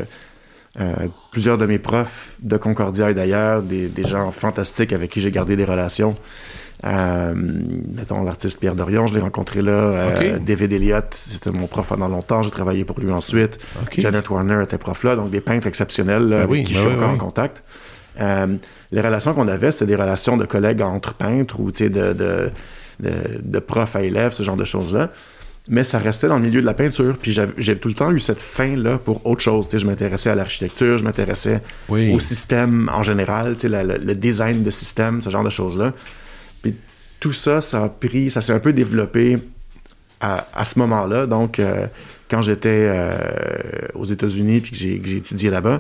[0.79, 5.31] euh, plusieurs de mes profs de Concordia et d'ailleurs, des, gens fantastiques avec qui j'ai
[5.31, 6.15] gardé des relations.
[6.85, 9.71] Euh, mettons l'artiste Pierre Dorion, je l'ai rencontré là.
[9.71, 13.57] Euh, David Elliott, c'était mon prof pendant longtemps, j'ai travaillé pour lui ensuite.
[13.97, 16.95] Janet Warner était prof là, donc des peintres exceptionnels ben avec qui ben je suis
[16.95, 17.63] encore en contact.
[18.19, 22.49] les relations qu'on avait, c'était des relations de collègues entre peintres ou de, de,
[22.99, 25.09] de, de profs à élèves, ce genre de choses-là
[25.67, 27.15] mais ça restait dans le milieu de la peinture.
[27.17, 29.67] Puis j'ai tout le temps eu cette fin-là pour autre chose.
[29.71, 35.29] je m'intéressais à l'architecture, je m'intéressais au système en général, le, design de système, ce
[35.29, 35.93] genre de choses-là.
[37.23, 39.37] Tout ça, ça a pris, ça s'est un peu développé
[40.19, 41.25] à, ce moment-là.
[41.25, 41.87] Donc, euh,
[42.29, 43.15] quand j'étais euh,
[43.93, 45.79] aux États-Unis puis que j'ai étudié là-bas,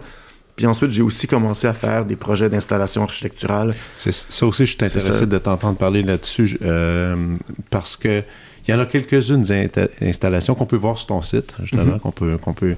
[0.55, 3.75] puis ensuite, j'ai aussi commencé à faire des projets d'installation architecturale.
[3.97, 7.35] Ça aussi, je suis intéressé de t'entendre parler là-dessus euh,
[7.69, 8.23] parce que
[8.65, 9.43] il y en a quelques-unes
[10.01, 11.99] installations qu'on peut voir sur ton site, justement, mhm.
[11.99, 12.75] qu'on peut, qu'on peut,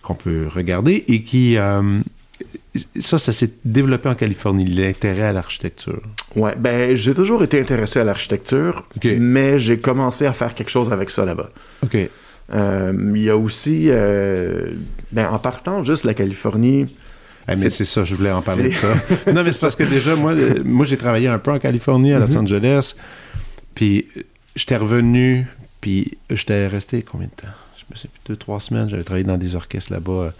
[0.00, 1.58] qu'on peut regarder et qui.
[1.58, 1.82] Euh,
[2.98, 6.00] ça, ça s'est développé en Californie, l'intérêt à l'architecture.
[6.34, 10.92] Ouais, ben j'ai toujours été intéressé à l'architecture, mais j'ai commencé à faire quelque chose
[10.92, 11.50] avec ça là-bas.
[11.82, 11.96] OK.
[12.54, 14.74] Euh, il y a aussi, euh,
[15.10, 16.86] ben, en partant juste la Californie,
[17.48, 18.88] ah, mais c'est ça, je voulais en parler de ça.
[19.32, 20.34] non, mais c'est parce que déjà, moi,
[20.64, 22.38] moi j'ai travaillé un peu en Californie, à Los mhm.
[22.38, 22.96] Angeles.
[23.74, 24.08] Puis
[24.56, 25.46] j'étais revenu,
[25.80, 27.54] puis j'étais resté combien de temps?
[27.78, 28.88] Je me sais plus, deux, trois semaines.
[28.88, 30.30] J'avais travaillé dans des orchestres là-bas euh,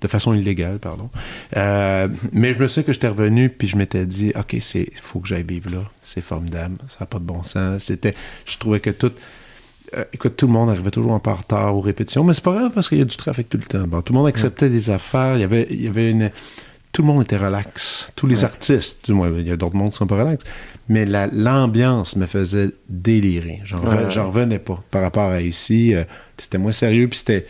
[0.00, 1.10] de façon illégale, pardon.
[1.56, 5.20] Euh, mais je me souviens que j'étais revenu, puis je m'étais dit, OK, il faut
[5.20, 5.80] que j'aille vivre là.
[6.00, 6.76] C'est formidable.
[6.88, 7.84] Ça n'a pas de bon sens.
[7.84, 8.14] C'était,
[8.46, 9.12] je trouvais que tout.
[9.96, 12.44] Euh, écoute, tout le monde arrivait toujours un peu en retard aux répétitions, mais c'est
[12.44, 13.86] pas grave parce qu'il y a du trafic tout le temps.
[13.86, 15.36] Bon, tout le monde acceptait des affaires.
[15.36, 16.30] Il y avait, il y avait une
[16.92, 18.10] tout le monde était relax.
[18.16, 20.42] Tous les artistes, du moins, il y a d'autres mondes qui sont pas relax.
[20.88, 23.60] Mais l'ambiance me faisait délirer.
[23.64, 25.94] J'en revenais pas par rapport à ici.
[25.94, 26.04] Euh,
[26.38, 27.46] c'était moins sérieux, puis c'était.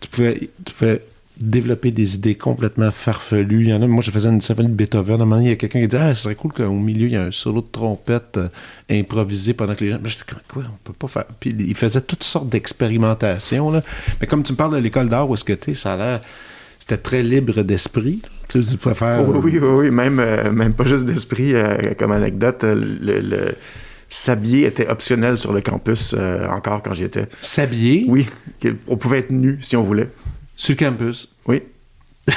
[0.00, 1.02] Tu pouvais, tu pouvais
[1.40, 3.64] développer des idées complètement farfelues.
[3.64, 5.20] Il y en a, moi, je faisais une symphonie de Beethoven.
[5.20, 6.70] À un moment donné, il y a quelqu'un qui dit Ah, ce serait cool qu'au
[6.70, 8.48] milieu, il y a un solo de trompette euh,
[8.90, 9.98] improvisé pendant que les gens.
[10.02, 11.24] Mais j'étais comme Quoi, on peut pas faire.
[11.38, 13.82] Puis il faisait toutes sortes d'expérimentations.
[14.20, 16.20] Mais comme tu me parles de l'école d'art où est-ce que tu ça a l'air.
[16.78, 18.22] C'était très libre d'esprit.
[18.48, 19.28] Tu, peux faire.
[19.28, 21.54] oui, oui, oui, même, euh, même pas juste d'esprit.
[21.54, 23.54] Euh, comme anecdote, le, le
[24.08, 26.14] s'habiller était optionnel sur le campus
[26.48, 27.26] encore quand j'y étais.
[27.42, 28.06] S'habiller?
[28.08, 28.26] Oui.
[28.86, 30.08] On pouvait être nu si on voulait.
[30.58, 31.28] Sur le campus?
[31.46, 31.62] Oui.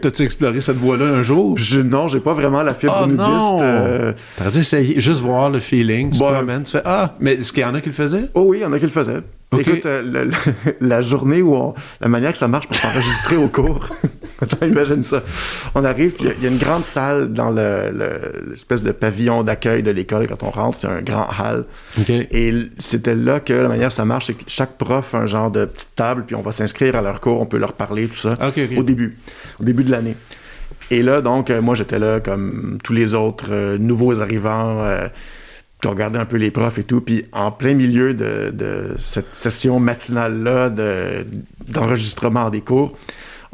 [0.00, 1.58] T'as-tu exploré cette voie-là un jour?
[1.58, 3.60] Je, non, j'ai pas vraiment la fibre oh, nudiste.
[3.60, 4.12] Euh...
[4.36, 6.28] T'aurais dû essayer, juste voir le feeling, tu bon,
[6.64, 8.30] tu fais Ah, mais est-ce qu'il y en a qui le faisaient?
[8.34, 9.22] Oh oui, il y en a qui le faisaient.
[9.58, 10.30] Écoute, euh,
[10.80, 13.88] la journée où on, la manière que ça marche pour s'enregistrer au cours,
[14.62, 15.22] imagine ça.
[15.74, 20.28] On arrive, il y, a une grande salle dans l'espèce de pavillon d'accueil de l'école
[20.28, 21.66] quand on rentre, c'est un grand hall.
[22.08, 25.50] Et c'était là que la manière ça marche, c'est que chaque prof a un genre
[25.50, 28.14] de petite table, puis on va s'inscrire à leur cours, on peut leur parler, tout
[28.14, 28.36] ça,
[28.76, 29.16] au début,
[29.60, 30.16] au début de l'année.
[30.90, 34.84] Et là, donc, euh, moi, j'étais là comme tous les autres euh, nouveaux arrivants
[35.84, 37.02] qui regardait un peu les profs et tout.
[37.02, 40.70] Puis en plein milieu de, cette session matinale-là
[41.68, 42.96] d'enregistrement des cours,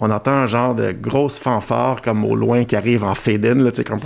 [0.00, 3.70] on entend un genre de grosse fanfare comme au loin qui arrive en fade-in, là,
[3.70, 4.00] tu sais, comme...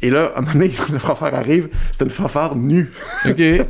[0.00, 2.90] Et là, à un moment donné, le fanfare arrive, c'était une fanfare nue.
[3.24, 3.38] OK.
[3.38, 3.64] Il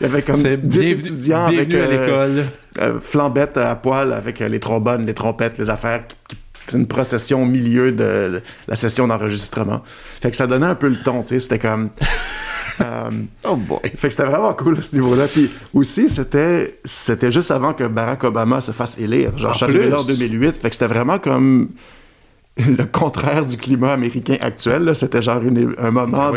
[0.00, 1.72] y avait comme 10 étudiants avec...
[1.72, 2.46] à euh, l'école.
[2.80, 6.36] Euh, flambettes à poil avec euh, les trombones, les trompettes, les affaires qui
[6.72, 9.82] une procession au milieu de la session d'enregistrement.
[10.20, 11.90] Fait que ça donnait un peu le ton, tu sais, c'était comme...
[12.80, 13.10] Euh,
[13.48, 13.78] oh boy!
[13.82, 15.26] Fait que c'était vraiment cool à ce niveau-là.
[15.26, 19.36] Puis aussi, c'était, c'était juste avant que Barack Obama se fasse élire.
[19.36, 20.56] Genre, je suis en 2008.
[20.56, 21.68] Fait que c'était vraiment comme
[22.56, 24.94] le contraire du climat américain actuel.
[24.94, 25.42] C'était genre
[25.78, 26.32] un moment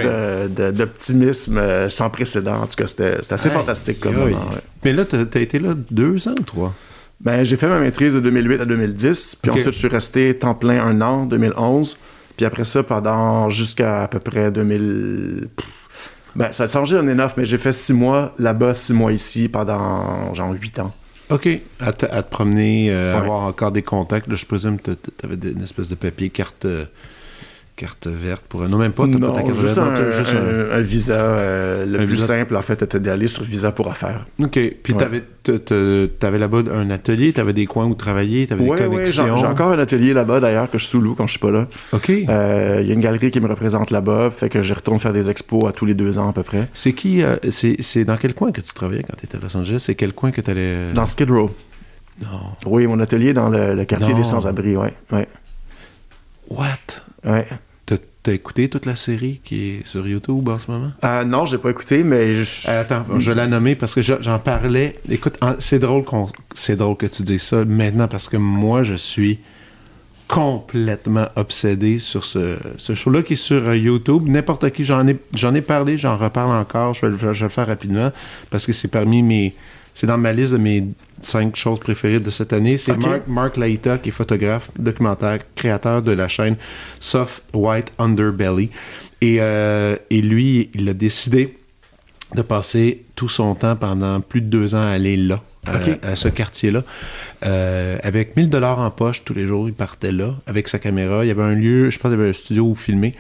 [0.74, 2.62] d'optimisme euh, sans précédent.
[2.62, 4.46] En tout cas, c'était, assez fantastique comme moment.
[4.84, 6.74] Mais là, t'as, as été là deux ans, trois?
[7.22, 10.56] Ben, j'ai fait ma maîtrise de 2008 à 2010, puis ensuite je suis resté temps
[10.56, 11.98] plein un an, 2011,
[12.36, 15.48] puis après ça, pendant jusqu'à à peu près 2000...
[16.36, 19.48] Ben, ça a changé en enough, mais j'ai fait six mois là-bas, six mois ici,
[19.48, 20.92] pendant genre huit ans.
[21.30, 21.48] OK.
[21.80, 24.34] À te, promener, euh, avoir encore des contacts.
[24.34, 26.86] je présume que tu avais une espèce de papier, carte, euh,
[27.84, 28.68] carte verte pour un...
[28.68, 29.80] Non, même pas, t'as pas ta carte juste, verte.
[29.80, 31.14] un, non, juste un- un- un visa.
[31.14, 32.28] euh, le plus visa.
[32.28, 34.26] simple, en fait, était d'aller sur Visa pour affaires.
[34.42, 34.52] OK.
[34.52, 35.00] Puis Ouais.
[35.00, 35.24] t'avais,
[36.20, 39.38] t'avais là-bas un atelier, t'avais des coins où travailler, t'avais Oui, des connexions.
[39.38, 41.68] j'ai encore un atelier là-bas, d'ailleurs, que je sous-loue quand je suis pas là.
[41.92, 42.10] OK.
[42.10, 45.14] Euh, Il y a une galerie qui me représente là-bas, fait que je retourne faire
[45.14, 46.68] des expos à tous les deux ans à peu près.
[46.74, 47.22] C'est qui...
[47.24, 49.80] euh, c'est, dans quel coin que tu travaillais quand t'étais à Los Angeles?
[49.86, 50.94] C'est quel coin que t'allais...
[50.94, 51.52] Dans Skid Row.
[52.22, 52.28] Non.
[52.66, 54.20] Oui, mon atelier dans le, le quartier Non.
[54.20, 54.94] des sans-abri, ouais.
[55.12, 55.28] ouais.
[56.50, 56.66] What?
[57.26, 57.48] ouais.
[58.24, 60.92] T'as, écouté toute la série qui est sur YouTube en ce moment?
[61.04, 62.68] Euh, non, j'ai pas écouté, mais je...
[62.70, 64.98] Euh, attends, je vais la nommer parce que je- j'en parlais.
[65.10, 66.06] Écoute, c'est drôle
[66.54, 69.40] c'est drôle que tu dises ça maintenant parce que moi, je suis
[70.28, 74.24] complètement obsédé sur ce, ce show-là qui est sur euh, YouTube.
[74.28, 76.94] N'importe qui, j'en ai, j'en ai parlé, j'en reparle encore.
[76.94, 78.12] Je vais, le- je vais le faire rapidement
[78.50, 79.54] parce que c'est parmi mes,
[79.94, 80.84] c'est dans ma liste de mes
[81.22, 82.78] cinq choses préférées de cette année.
[82.78, 82.98] C'est.
[82.98, 86.56] Mark, Mark Laita qui est photographe, documentaire, créateur de la chaîne
[87.00, 88.70] Soft White Underbelly.
[89.22, 91.58] Et, euh, et lui, il a décidé
[92.36, 96.28] de passer tout son temps pendant plus de deux ans à aller là, à- ce
[96.28, 96.84] quartier-là.
[97.46, 101.24] Euh, avec 1000 dollars en poche tous les jours, il partait là avec sa caméra.
[101.24, 103.14] Il y avait un lieu, je pense qu'il y avait un studio où filmer.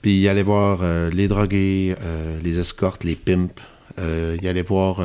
[0.00, 3.52] Puis il allait voir euh, les drogués, euh, les escortes, les pimps.
[3.98, 5.00] Il allait voir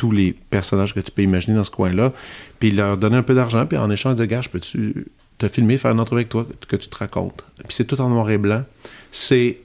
[0.00, 2.14] tous les personnages que tu peux imaginer dans ce coin-là.
[2.58, 3.66] Puis leur donnait un peu d'argent.
[3.66, 6.88] Puis en échange, disait, gars, peux-tu te filmer, faire une entrevue avec toi, que tu
[6.88, 7.44] te racontes.
[7.58, 8.64] Puis c'est tout en noir et blanc.
[9.12, 9.58] C'est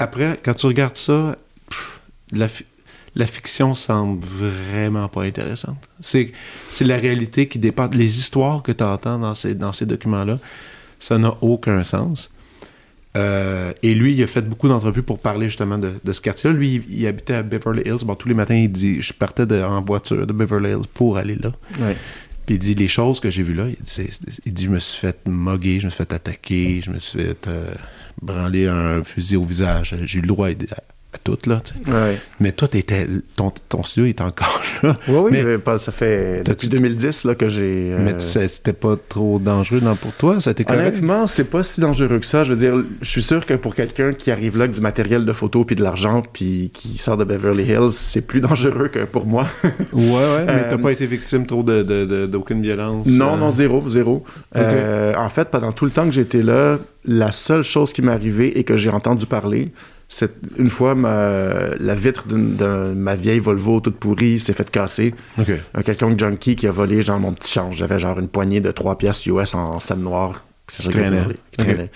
[0.00, 1.36] après, quand tu regardes ça,
[2.32, 2.64] la, fi-
[3.14, 5.88] la fiction semble vraiment pas intéressante.
[6.00, 6.32] C'est,
[6.72, 7.94] c'est la réalité qui dépasse.
[7.94, 10.38] Les histoires que tu entends dans ces, dans ces documents-là,
[10.98, 12.30] ça n'a aucun sens.
[13.16, 16.54] Euh, et lui, il a fait beaucoup d'entrevues pour parler justement de, de ce quartier-là.
[16.56, 18.04] Lui, il, il habitait à Beverly Hills.
[18.04, 21.16] Bon, tous les matins, il dit Je partais de- en voiture de Beverly Hills pour
[21.16, 21.52] aller là.
[21.80, 21.96] Ouais.
[22.46, 23.64] Puis il dit les choses que j'ai vues là.
[23.66, 24.08] Dit,
[24.46, 27.18] il dit, je me suis fait moguer, je me suis fait attaquer, je me suis
[27.20, 27.72] fait euh,
[28.22, 29.96] branler un fusil au visage.
[30.04, 30.52] J'ai eu le droit à,
[31.12, 31.60] à- à tout là.
[31.64, 31.90] tu sais.
[31.90, 32.18] Ouais.
[32.38, 34.96] Mais toi, t'étais, ton, ton studio est encore là.
[35.08, 37.92] Oui, oui, mais, ça fait depuis 2010 là, que j'ai.
[37.92, 40.40] euh, mais tu sais, c'était pas trop dangereux non, pour toi.
[40.40, 40.70] Ça correct?
[40.70, 42.44] Honnêtement, c'est pas si dangereux que ça.
[42.44, 45.24] Je veux dire, je suis sûr que pour quelqu'un qui arrive là avec du matériel
[45.24, 49.00] de photo puis de l'argent puis qui sort de Beverly Hills, c'est plus dangereux que
[49.04, 49.46] pour moi.
[49.92, 50.44] Ouais, ouais.
[50.46, 53.06] Mais Euh, t'as pas été victime trop de, de- de- d'aucune violence.
[53.06, 54.24] non, euh, non, zéro, zéro.
[54.56, 58.12] Euh, en fait, pendant tout le temps que j'étais là, la seule chose qui m'est
[58.12, 59.72] arrivée et que j'ai entendu parler,
[60.58, 65.14] une fois ma- la vitre de ma vieille Volvo toute pourrie s'est fait casser.
[65.38, 65.50] Ok.
[65.74, 67.76] Un quelqu'un junkie qui a volé genre mon petit change.
[67.76, 70.44] J'avais genre une poignée de 3 pièces US en scène noire.
[70.68, 71.90] C'est ça traînait.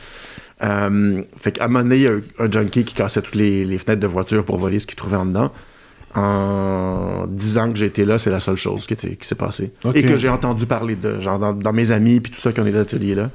[0.63, 3.35] Euh, fait qu'à un moment donné, il y a un, un junkie qui cassait toutes
[3.35, 5.53] les, les fenêtres de voiture pour voler ce qu'il trouvait en dedans.
[6.15, 9.73] En 10 ans que j'ai été là, c'est la seule chose qui, s'est passée.
[9.95, 12.61] Et que j'ai entendu parler de, genre dans, dans mes amis puis tout ça qui
[12.61, 13.31] ont des ateliers là.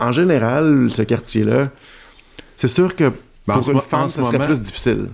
[0.00, 1.70] En général, ce quartier-là,
[2.56, 3.12] c'est sûr que
[3.46, 5.08] Ben, en pour ce une femme, ce ça serait moment- plus difficile.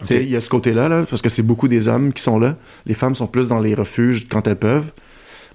[0.00, 2.22] Tu sais, Il y a ce côté-là, là, parce que c'est beaucoup des hommes qui
[2.22, 2.56] sont là.
[2.86, 4.92] Les femmes sont plus dans les refuges quand elles peuvent.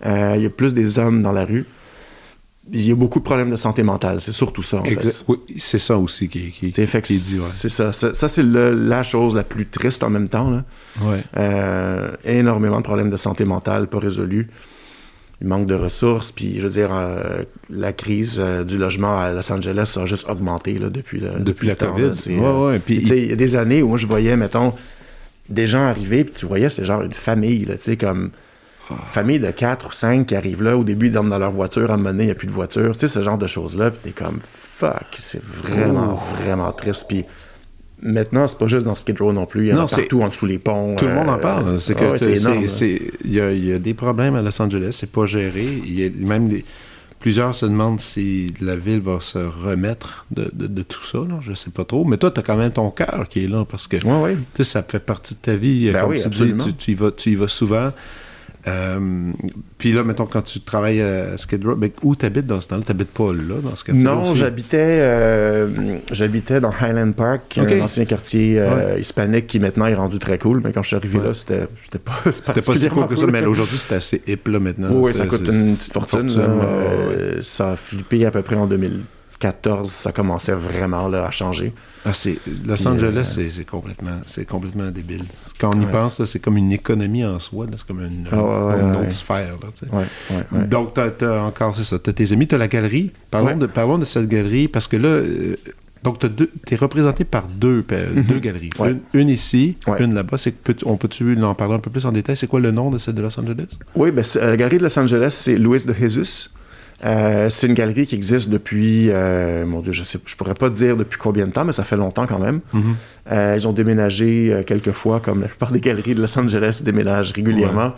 [0.06, 1.66] Euh, Il y a plus des hommes dans la rue.
[2.74, 4.22] Il y a beaucoup de problèmes de santé mentale.
[4.22, 5.12] C'est surtout ça, en Exact.
[5.18, 5.24] fait.
[5.28, 7.46] Oui, c'est ça aussi qui, qui, fait est dit, ouais.
[7.48, 7.92] c'est ça.
[7.94, 10.50] Ça, ça, c'est la chose la plus triste en même temps.
[10.50, 10.64] Là.
[11.02, 11.24] Ouais.
[11.38, 14.50] Euh, énormément de problèmes de santé mentale pas résolus.
[15.42, 16.32] Il manque de ressources.
[16.32, 20.30] Puis, je veux dire, euh, la crise euh, du logement à Los Angeles a juste
[20.30, 22.04] augmenté là, depuis, le, Depuis la temps, COVID.
[22.04, 22.12] là.
[22.28, 22.80] Ouais, euh, ouais.
[22.80, 24.74] Puis, sais, il y a des années où moi, je voyais, mettons,
[25.50, 28.32] des gens arriver, puis tu voyais, c'est genre une famille, là, tu sais, comme
[29.12, 30.78] famille de 4 ou 5 qui arrivent là.
[30.78, 32.48] Au début, ils dorment dans leur voiture, à un moment donné, il n'y a plus
[32.48, 32.94] de voiture.
[32.94, 37.06] Tu sais, ce genre de choses-là, puis t'es comme, fuck, c'est vraiment, vraiment triste.
[37.08, 37.26] Puis
[38.02, 39.66] maintenant, c'est pas juste dans Skid Row non plus.
[39.66, 40.96] Il y en Non, a c'est- partout en dessous les ponts.
[40.96, 41.82] Tout le monde en euh, parle.
[41.82, 42.04] C'est que
[43.26, 45.82] il y a, il y a des problèmes à Los Angeles, c'est pas géré.
[45.86, 46.66] Il y a même des-
[47.20, 51.20] plusieurs se demandent si la ville va se remettre de, de- de tout ça.
[51.20, 51.40] Là.
[51.42, 52.06] Je sais pas trop.
[52.06, 54.84] Mais toi, tu as quand même ton cœur qui est là parce que Ouais, ça
[54.84, 55.90] fait partie de ta vie.
[55.92, 56.58] Ben Comme oui, tu absolument.
[56.64, 57.92] dis, tu, tu y vas, tu y vas souvent.
[58.68, 59.32] Euh,
[59.78, 62.84] puis là, mettons, quand tu travailles à Skid Row, ben, où t'habites dans ce temps-là?
[62.84, 68.06] T'habites pas là, dans ce quartier Non, j'habitais euh, j'habitais dans Highland Park, un ancien
[68.06, 70.62] quartier euh, hispanique qui maintenant est rendu très cool.
[70.64, 71.26] Mais quand je suis arrivé Ouais.
[71.28, 71.68] là, c'était
[72.04, 74.90] pas C'était pas si cool que ça, mais aujourd'hui, c'est assez hip, là, maintenant.
[74.92, 76.28] Oui, ça coûte une petite fortune.
[76.28, 76.36] ouais.
[76.40, 78.66] Euh, Ça a flippé à peu près en
[79.42, 79.90] 2014.
[79.92, 81.74] Ça commençait vraiment là, à changer.
[82.06, 85.24] Ah, c'est Los Angeles, euh, c'est complètement, c'est complètement débile.
[85.60, 85.92] Quand on y Ouais.
[85.92, 87.66] pense, c'est comme une économie en soi.
[87.76, 88.44] C'est comme une, Ah, ouais,
[88.76, 88.98] ouais, une ouais.
[89.02, 89.56] autre sphère.
[89.62, 90.66] Là, tu.
[90.68, 92.00] Donc, t'as as encore, c'est ça.
[92.00, 93.12] T'as tes amis, t'as la galerie.
[93.32, 95.56] Parlons, de, parlons de cette galerie parce que là, euh,
[96.04, 98.70] donc t'as deux- t'es représenté par deux, pa- deux galeries.
[98.78, 98.86] Mhm.
[98.86, 98.92] Ouais.
[99.14, 100.04] Une, une ici, Ouais.
[100.04, 100.38] une là-bas.
[100.64, 102.38] Peut- on peut-tu en parler un peu plus en détail?
[102.38, 103.68] C'est quoi le nom de celle de Los Angeles?
[103.96, 106.52] Oui, ben, euh, la galerie de Los Angeles, c'est Luis de Jesus.
[107.04, 110.70] Euh, c'est une galerie qui existe depuis, euh, mon Dieu, je sais, je pourrais pas
[110.70, 112.62] dire depuis combien de temps, mais ça fait longtemps quand même.
[112.74, 112.96] Mhm.
[113.32, 117.34] Euh, ils ont déménagé quelques fois, comme la plupart des galeries de Los Angeles déménagent
[117.34, 117.94] régulièrement.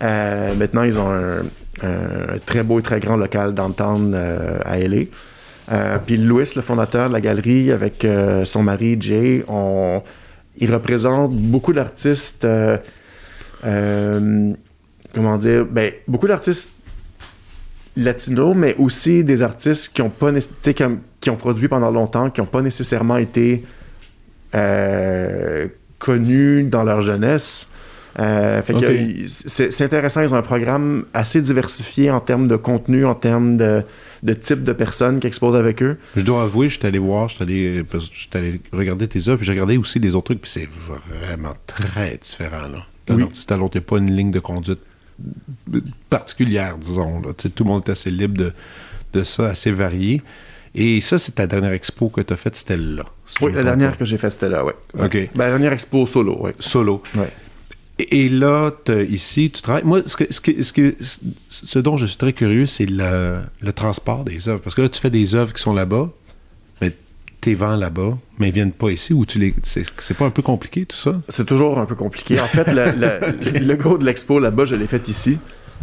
[0.00, 1.40] Maintenant, ils ont un,
[1.82, 5.06] un très beau et très grand local downtown à LA.
[6.06, 8.06] Puis Louis, le fondateur de la galerie, avec
[8.44, 10.00] son mari Jay, on,
[10.58, 12.46] il représente beaucoup d'artistes.
[13.62, 16.70] comment dire ben, Beaucoup d'artistes
[17.98, 20.30] latinos, mais aussi des artistes qui ont pas
[21.20, 23.64] qui ont produit pendant longtemps, qui n'ont pas nécessairement été
[24.54, 25.66] euh,
[25.98, 27.70] connus dans leur jeunesse.
[28.18, 28.62] Euh,
[29.26, 33.84] c'est intéressant, ils ont un programme assez diversifié en termes de contenu, en termes de,
[34.24, 35.98] de type de personnes qui exposent avec eux.
[36.16, 39.52] Je dois avouer, je suis allé voir, je suis allé, regarder tes œuvres, puis j'ai
[39.52, 42.68] regardé aussi les autres trucs, puis c'est vraiment très différent.
[42.72, 42.86] Là.
[43.06, 43.22] D'un Oui.
[43.22, 44.80] artiste à l'autre, il n'y a pas une ligne de conduite
[46.10, 47.20] particulière, disons.
[47.20, 47.32] Là.
[47.34, 48.52] Tout le monde est assez libre de,
[49.12, 50.22] de ça, assez varié.
[50.74, 53.04] Et ça, c'est ta dernière expo que tu as faite, c'était là.
[53.26, 53.96] si Oui, la dernière pas.
[53.98, 54.72] que j'ai faite, c'était là, oui.
[54.94, 55.12] OK.
[55.34, 56.50] Ben, la dernière expo solo, oui.
[56.58, 57.02] Solo.
[57.98, 58.70] Et, et là,
[59.08, 59.82] ici, tu travailles.
[59.84, 60.94] Moi, ce, que, ce, que, ce, que-
[61.50, 64.60] ce dont je suis très curieux, c'est le, le transport des œuvres.
[64.60, 66.10] Parce que là, tu fais des œuvres qui sont là-bas,
[67.46, 69.12] les vends là-bas, mais ils viennent pas ici.
[69.12, 69.54] Ou tu les.
[69.62, 71.20] C'est pas un peu compliqué, tout ça?
[71.28, 72.38] C'est toujours un peu compliqué.
[72.40, 75.38] En fait, le, gros de l'expo là-bas, je l'ai fait ici.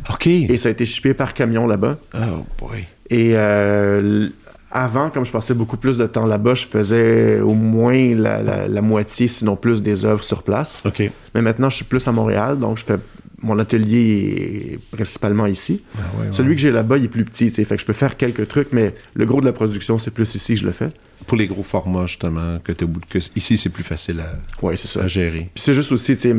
[0.09, 0.27] OK.
[0.27, 1.97] Et ça a été shippé par camion là-bas.
[2.15, 2.85] Oh boy.
[3.09, 4.27] Et euh,
[4.71, 8.67] avant, comme je passais beaucoup plus de temps là-bas, je faisais au moins la, la-
[8.67, 10.83] la moitié, sinon plus, des œuvres sur place.
[10.85, 11.09] OK.
[11.33, 12.97] Mais maintenant, je suis plus à Montréal, donc je fais
[13.41, 15.83] mon atelier est principalement ici.
[15.95, 16.27] Ah ouais, ouais.
[16.31, 18.69] Celui que j'ai là-bas, il est plus petit, fait que je peux faire quelques trucs,
[18.71, 20.89] mais le gros de la production, c'est plus ici que je le fais.
[21.27, 24.87] Pour les gros formats, justement, que, t'as- que ici, c'est plus facile à, Oui, c'est
[24.87, 25.03] ça.
[25.03, 25.49] à gérer.
[25.53, 26.35] Puis c'est juste aussi, tu sais,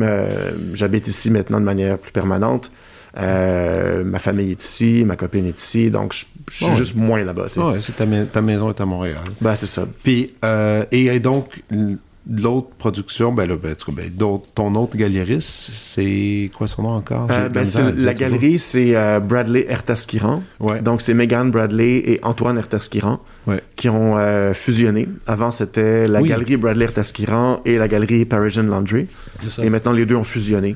[0.73, 2.71] j'habite ici maintenant de manière plus permanente.
[3.19, 6.77] Euh, ma famille est ici, ma copine est ici, donc je je suis Ouais.
[6.77, 7.59] juste moins là-bas, tu.
[7.59, 9.19] Ouais, c'est ta, ta maison est à Montréal.
[9.41, 9.85] Ben, c'est ça.
[10.03, 11.61] Puis, euh, et, donc,
[12.29, 14.11] l'autre production, ben là, ben, cas, ben,
[14.53, 17.27] ton autre galériste, c'est quoi son nom encore?
[17.31, 17.65] Euh, la ben,
[17.99, 20.43] la galerie, c'est euh, Bradley Ertaskiran.
[20.59, 20.81] Ouais.
[20.81, 23.61] Donc, c'est Megan Bradley et Antoine Ertaskiran Ouais.
[23.75, 25.07] qui ont euh, fusionné.
[25.25, 26.29] Avant, c'était la Oui.
[26.29, 29.07] galerie Bradley Ertaskiran et la galerie Parisian Laundry.
[29.61, 30.75] Et maintenant, les deux ont fusionné.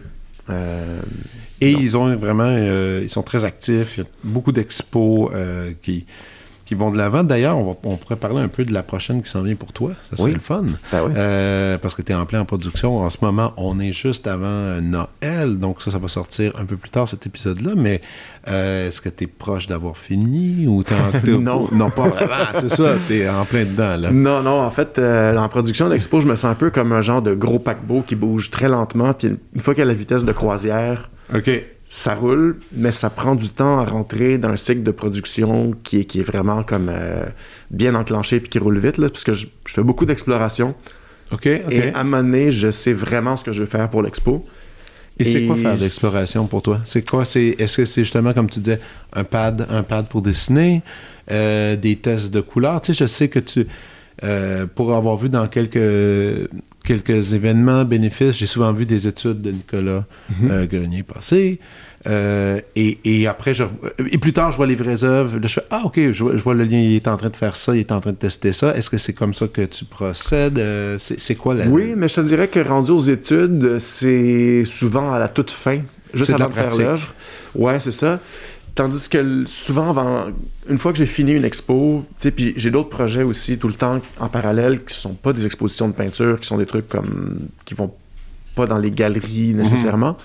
[1.59, 2.57] Et ils ont vraiment,
[3.01, 3.97] ils sont très actifs.
[3.97, 5.31] Il y a beaucoup d'expos
[5.81, 6.05] qui,
[6.71, 7.25] qui vont de l'avant.
[7.25, 9.73] D'ailleurs, on, va- on pourrait parler un peu de la prochaine qui s'en vient pour
[9.73, 9.91] toi.
[10.09, 10.33] Ça serait Oui.
[10.35, 10.63] le fun.
[10.89, 11.11] ben oui.
[11.17, 12.99] Euh, parce que tu es en plein en production.
[13.01, 15.57] En ce moment, on est juste avant Noël.
[15.59, 17.71] Donc ça, ça va sortir un peu plus tard cet épisode-là.
[17.75, 17.99] Mais
[18.47, 21.39] euh, est-ce que tu es proche d'avoir fini ou t'es en...
[21.41, 21.67] Non.
[21.73, 22.45] Non, pas vraiment.
[22.57, 22.93] C'est ça.
[23.09, 23.97] Tu es en plein dedans.
[23.97, 24.11] Là.
[24.11, 27.01] Non, non, en fait, euh, en production d'expo, je me sens un peu comme un
[27.01, 29.13] genre de gros paquebot qui bouge très lentement.
[29.13, 31.49] Puis une- fois qu'il y a la vitesse de croisière, OK.
[31.93, 35.99] Ça roule, mais ça prend du temps à rentrer dans un cycle de production qui
[35.99, 37.25] est, qui est vraiment comme euh,
[37.69, 40.73] bien enclenché puis qui roule vite, là, parce que je, je fais beaucoup d'exploration.
[41.33, 41.49] OK.
[41.65, 41.73] OK.
[41.73, 44.45] Et à un moment donné, je sais vraiment ce que je veux faire pour l'expo.
[45.19, 46.79] Et c'est quoi faire de l'exploration pour toi?
[46.85, 47.25] C'est quoi?
[47.25, 48.79] C'est, est-ce que c'est justement, comme tu disais,
[49.11, 50.83] un pad, un pad pour dessiner,
[51.29, 52.81] euh, des tests de couleurs?
[52.81, 53.67] Tu sais, je sais que tu,
[54.23, 56.47] euh, pour avoir vu dans quelques,
[56.83, 60.05] quelques événements bénéfices, j'ai souvent vu des études de Nicolas
[60.39, 60.51] Mhm.
[60.51, 61.59] euh, Grenier passer.
[62.07, 63.63] Euh, et, et après, je,
[64.11, 65.35] et plus tard, je vois les vraies œuvres.
[65.37, 67.29] Là, je fais Ah, OK, je, vois- je vois le lien, il est en train
[67.29, 68.75] de faire ça, il est en train de tester ça.
[68.75, 70.57] Est-ce que c'est comme ça que tu procèdes?
[70.57, 71.67] Euh, c'est, quoi la.
[71.67, 75.81] Oui, mais je te dirais que rendu aux études, c'est souvent à la toute fin,
[76.13, 77.13] juste C'est de la avant de faire l'œuvre.
[77.53, 78.19] Ouais, c'est ça.
[78.73, 80.27] Tandis que souvent, avant,
[80.71, 82.05] une fois que j'ai fini une expo,
[82.35, 85.87] puis j'ai d'autres projets aussi tout le temps en parallèle qui sont pas des expositions
[85.89, 87.93] de peinture, qui sont des trucs comme qui vont
[88.55, 90.17] pas dans les galeries nécessairement.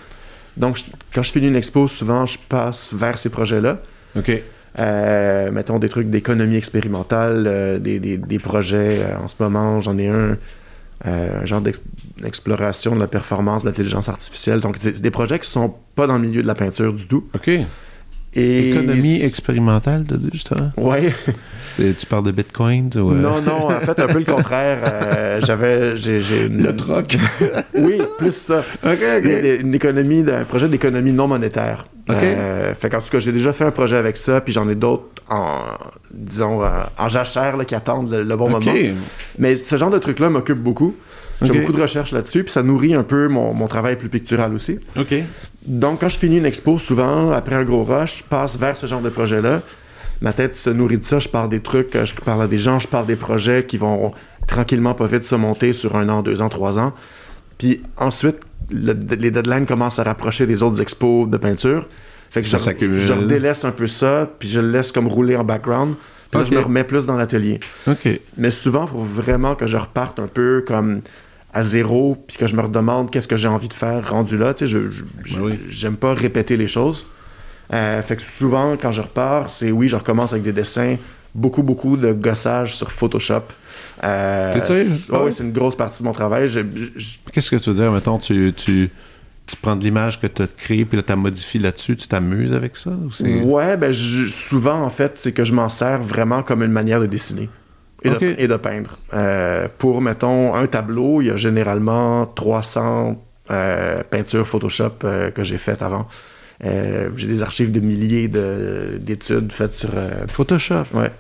[0.57, 3.79] Donc, je- quand je finis une expo, souvent, je passe vers ces projets-là.
[4.17, 4.31] OK.
[4.79, 8.99] Euh, mettons des trucs d'économie expérimentale, euh, des, des- des projets.
[9.01, 10.37] euh, en ce moment, j'en ai un,
[11.05, 11.81] un genre d'ex-
[12.23, 14.61] d'exploration de la performance de l'intelligence artificielle.
[14.61, 17.07] Donc, c'est c'est des projets qui sont pas dans le milieu de la peinture du
[17.07, 17.25] tout.
[17.35, 17.51] OK.
[18.37, 20.71] Et Économie expérimentale, justement?
[21.75, 22.89] C'est- tu parles de Bitcoin?
[22.97, 24.79] Ou, euh, Non, non, en fait, un peu le contraire.
[24.85, 25.97] Euh, J'avais.
[25.97, 27.17] j'ai- une- troc.
[27.75, 28.65] Oui, plus ça.
[28.85, 31.85] OK, Une, une économie, un projet d'économie non monétaire.
[32.09, 32.17] OK.
[32.23, 34.75] Euh, fait qu'en tout cas, j'ai déjà fait un projet avec ça, puis j'en ai
[34.75, 35.49] d'autres en,
[36.15, 36.69] disons, euh,
[36.99, 38.65] en jachère là, qui attendent le, le bon OK.
[38.65, 38.77] moment.
[39.39, 40.95] Mais ce genre de truc-là m'occupe beaucoup.
[41.43, 44.55] J'ai beaucoup de recherches là-dessus, puis ça nourrit un peu mon, mon travail plus pictural
[44.55, 44.79] aussi.
[44.99, 45.15] OK.
[45.67, 48.87] Donc, quand je finis une expo, souvent, après un gros rush, je passe vers ce
[48.87, 49.63] genre de projet-là.
[50.23, 51.19] Ma tête se nourrit de ça.
[51.19, 53.77] Je parle des trucs, euh, je parle à des gens, je parle des projets qui
[53.77, 54.13] vont
[54.47, 56.93] tranquillement, pas vite, se monter sur un an, deux ans, trois ans.
[57.59, 58.37] Puis ensuite,
[58.71, 61.87] le- les deadlines commencent à rapprocher des autres expos de peinture.
[62.31, 62.99] Fait que Ça je, s'accumule.
[62.99, 65.95] je redélaisse un peu ça, puis je le laisse comme rouler en background.
[66.31, 67.61] Puis là, je me remets plus dans l'atelier.
[67.89, 68.09] OK.
[68.37, 71.03] Mais souvent, il faut vraiment que je reparte un peu comme
[71.59, 74.53] à zéro, puis que je me redemande qu'est-ce que j'ai envie de faire rendu là.
[74.55, 75.59] Tu sais, je, je- je- Oui, oui.
[75.71, 77.07] j'aime pas répéter les choses.
[77.73, 80.97] Euh, fait que souvent, quand je repars, c'est oui, je recommence avec des dessins,
[81.35, 83.43] beaucoup, beaucoup de gossage sur Photoshop.
[84.05, 84.85] Euh, T'es sérieux?
[84.89, 85.33] c'est- ouais, ouais?
[85.33, 86.49] c'est une grosse partie de mon travail.
[86.49, 87.91] Je- je- je- Qu'est-ce que tu veux dire?
[87.93, 88.91] Mettons, tu, tu,
[89.47, 92.53] tu prends de l'image que tu as créée, puis là, tu modifies là-dessus, tu t'amuses
[92.53, 92.91] avec ça?
[92.91, 93.43] Ou c'est...
[93.43, 97.01] Ouais, ben je- souvent en fait, c'est que je m'en sers vraiment comme une manière
[97.01, 97.49] de dessiner
[98.07, 98.99] et, de, et de peindre.
[99.15, 105.45] Euh, pour, mettons, un tableau, il y a généralement 300 euh, peintures Photoshop euh, que
[105.45, 106.07] j'ai faites avant.
[106.65, 109.91] Euh, j'ai des archives de milliers de- d'études faites sur...
[110.29, 110.85] Photoshop.
[110.95, 111.11] ouais.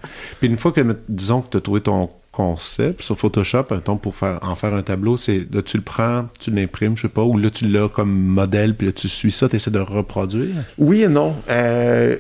[0.41, 4.15] Puis une fois que, disons que tu as trouvé ton concept sur Photoshop, mettons, pour
[4.15, 7.23] faire, en faire un tableau, c'est là, tu le prends, tu l'imprimes, je sais pas,
[7.23, 10.55] ou là, tu l'as comme modèle, puis là, tu suis ça, tu essaies de reproduire?
[10.79, 11.35] Oui et non.
[11.51, 12.17] Euh,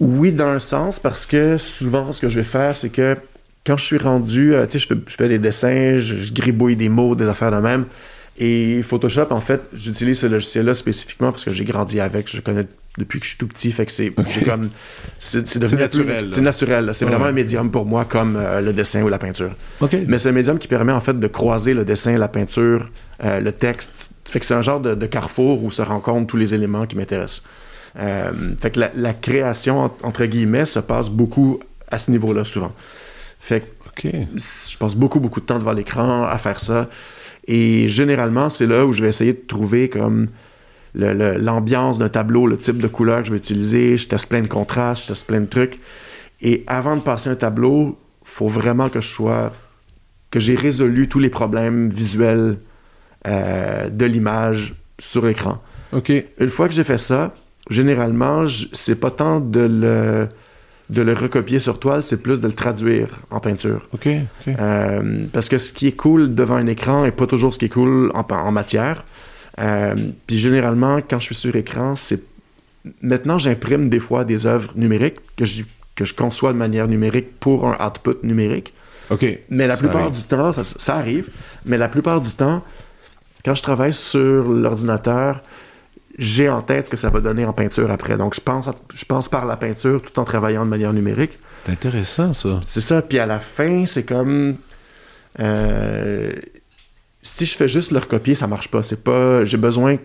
[0.00, 3.16] oui, dans un sens, parce que souvent, ce que je vais faire, c'est que
[3.66, 6.32] quand je suis rendu, euh, tu sais, je fais, je fais des dessins, je, je
[6.32, 7.84] gribouille des mots, des affaires de même.
[8.38, 12.66] Et Photoshop, en fait, j'utilise ce logiciel-là spécifiquement parce que j'ai grandi avec, je connais
[12.98, 14.12] depuis que je suis tout petit, fait que c'est
[14.44, 14.70] comme
[15.18, 16.20] c'est devenu naturel.
[16.30, 17.10] C'est naturel, c'est Ouais.
[17.10, 19.50] vraiment un médium pour moi comme euh, le dessin ou la peinture.
[19.80, 19.94] OK.
[20.06, 22.88] Mais c'est un médium qui permet en fait de croiser le dessin, la peinture,
[23.24, 24.10] euh, le texte.
[24.24, 26.96] Fait que c'est un genre de, de carrefour où se rencontrent tous les éléments qui
[26.96, 27.44] m'intéressent.
[27.98, 31.60] Euh, fait que la, la création, en- entre guillemets, se passe beaucoup
[31.90, 32.72] à ce niveau-là souvent.
[33.46, 33.62] Fait
[33.94, 36.88] que je passe beaucoup, beaucoup de temps devant l'écran à faire ça.
[37.46, 40.30] Et généralement, c'est là où je vais essayer de trouver comme
[40.96, 43.96] l'ambiance d'un tableau, le type de couleur que je vais utiliser.
[43.96, 45.78] Je teste plein de contrastes, je teste plein de trucs.
[46.42, 49.52] Et avant de passer un tableau, faut vraiment que je sois
[50.32, 52.58] que j'ai résolu tous les problèmes visuels
[53.28, 55.62] euh, de l'image sur l'écran.
[55.92, 56.10] OK.
[56.40, 57.32] Une fois que j'ai fait ça,
[57.70, 60.28] généralement, c'est pas tant de le,
[60.90, 63.88] de le recopier sur toile, c'est plus de le traduire en peinture.
[63.92, 64.08] OK.
[64.46, 67.64] Euh, parce que ce qui est cool devant un écran est pas toujours ce qui
[67.64, 69.04] est cool en, en matière.
[69.58, 69.94] Euh,
[70.26, 72.22] Puis généralement, quand je suis sur écran, c'est
[73.02, 75.62] maintenant j'imprime des fois des œuvres numériques que je,
[75.96, 78.72] que je conçois de manière numérique pour un output numérique.
[79.10, 79.24] OK.
[79.50, 80.14] Mais la Ça plupart arrive.
[80.16, 81.28] du temps, ça, ça arrive,
[81.64, 82.62] mais la plupart du temps,
[83.44, 85.40] quand je travaille sur l'ordinateur,
[86.18, 88.16] j'ai en tête ce que ça va donner en peinture après.
[88.16, 91.38] Donc je pense, à- je pense par la peinture tout en travaillant de manière numérique.
[91.64, 92.60] C'est intéressant, ça.
[92.66, 93.02] C'est ça.
[93.02, 94.56] Puis à la fin, c'est comme.
[95.40, 96.30] euh,
[97.22, 98.82] si je fais juste le recopier, ça marche pas.
[98.82, 99.44] C'est pas.
[99.44, 99.96] J'ai besoin.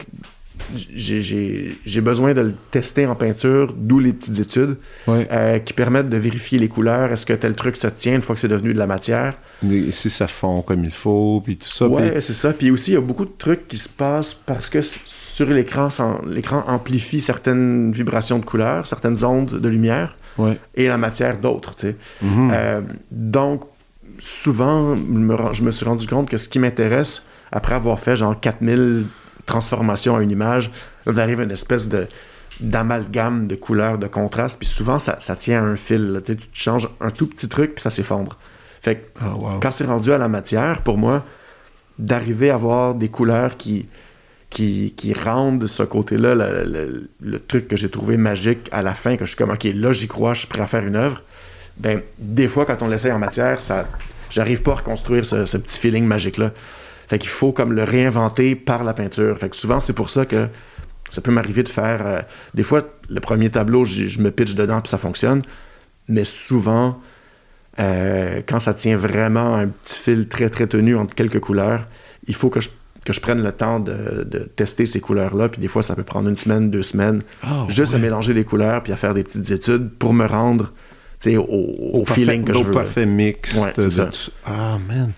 [0.95, 5.27] J'ai, besoin de le tester en peinture, d'où les petites études Ouais.
[5.31, 7.11] euh, qui permettent de vérifier les couleurs.
[7.11, 9.35] Est-ce que tel truc se tient une fois que c'est devenu de la matière?
[9.69, 11.87] Et Si ça fond comme il faut, puis tout ça.
[11.87, 12.53] ouais, puis- c'est ça.
[12.53, 15.89] Puis aussi, il y a beaucoup de trucs qui se passent parce que sur l'écran,
[16.27, 20.57] l'écran amplifie certaines vibrations de couleurs, certaines ondes de lumière Ouais.
[20.75, 21.75] et la matière d'autres.
[22.21, 22.49] Mhm.
[22.53, 22.81] Euh,
[23.11, 23.63] donc,
[24.19, 24.95] souvent,
[25.53, 29.05] je me suis rendu compte que ce qui m'intéresse, après avoir fait genre 4000
[29.45, 30.71] transformations à une image,
[31.05, 32.07] là, t'arrives à une espèce de
[32.59, 36.11] d'amalgame de couleurs, de contraste, puis souvent, ça, ça tient à un fil.
[36.11, 36.21] là.
[36.21, 38.37] Tu changes un tout petit truc, puis ça s'effondre.
[38.81, 39.59] Fait que Ah, wow.
[39.61, 41.23] quand c'est rendu à la matière, pour moi,
[41.97, 43.87] d'arriver à avoir des couleurs qui,
[44.49, 48.93] qui, qui rendent ce côté-là, le, le- le truc que j'ai trouvé magique à la
[48.93, 50.95] fin, que je suis comme, OK, là, j'y crois, je suis prêt à faire une
[50.97, 51.21] œuvre,
[51.77, 53.87] ben, des fois, quand on l'essaye en matière, ça,
[54.29, 56.51] j'arrive pas à reconstruire ce, ce petit feeling magique-là.
[57.11, 59.37] Fait qu'il faut comme le réinventer par la peinture.
[59.37, 60.47] Fait que souvent, c'est pour ça que
[61.09, 62.07] ça peut m'arriver de faire...
[62.07, 62.21] euh,
[62.53, 65.41] des fois, le premier tableau, je me pitch dedans, puis ça fonctionne.
[66.07, 66.99] Mais souvent,
[67.79, 71.87] euh, quand ça tient vraiment un petit fil très très tenu entre quelques couleurs,
[72.27, 72.69] il faut que je,
[73.05, 75.49] que je prenne le temps de, de tester ces couleurs-là.
[75.49, 78.45] Puis des fois, ça peut prendre une semaine, deux semaines, Ah, juste à mélanger les
[78.45, 80.71] couleurs puis à faire des petites études pour me rendre
[81.27, 82.71] au, au parfait- feeling que je au veux.
[82.71, 83.53] parfait mix.
[83.55, 83.89] Ouais, de-
[84.45, 85.11] Ah, man.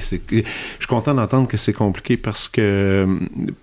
[0.00, 3.06] C'est je suis content d'entendre que c'est compliqué parce que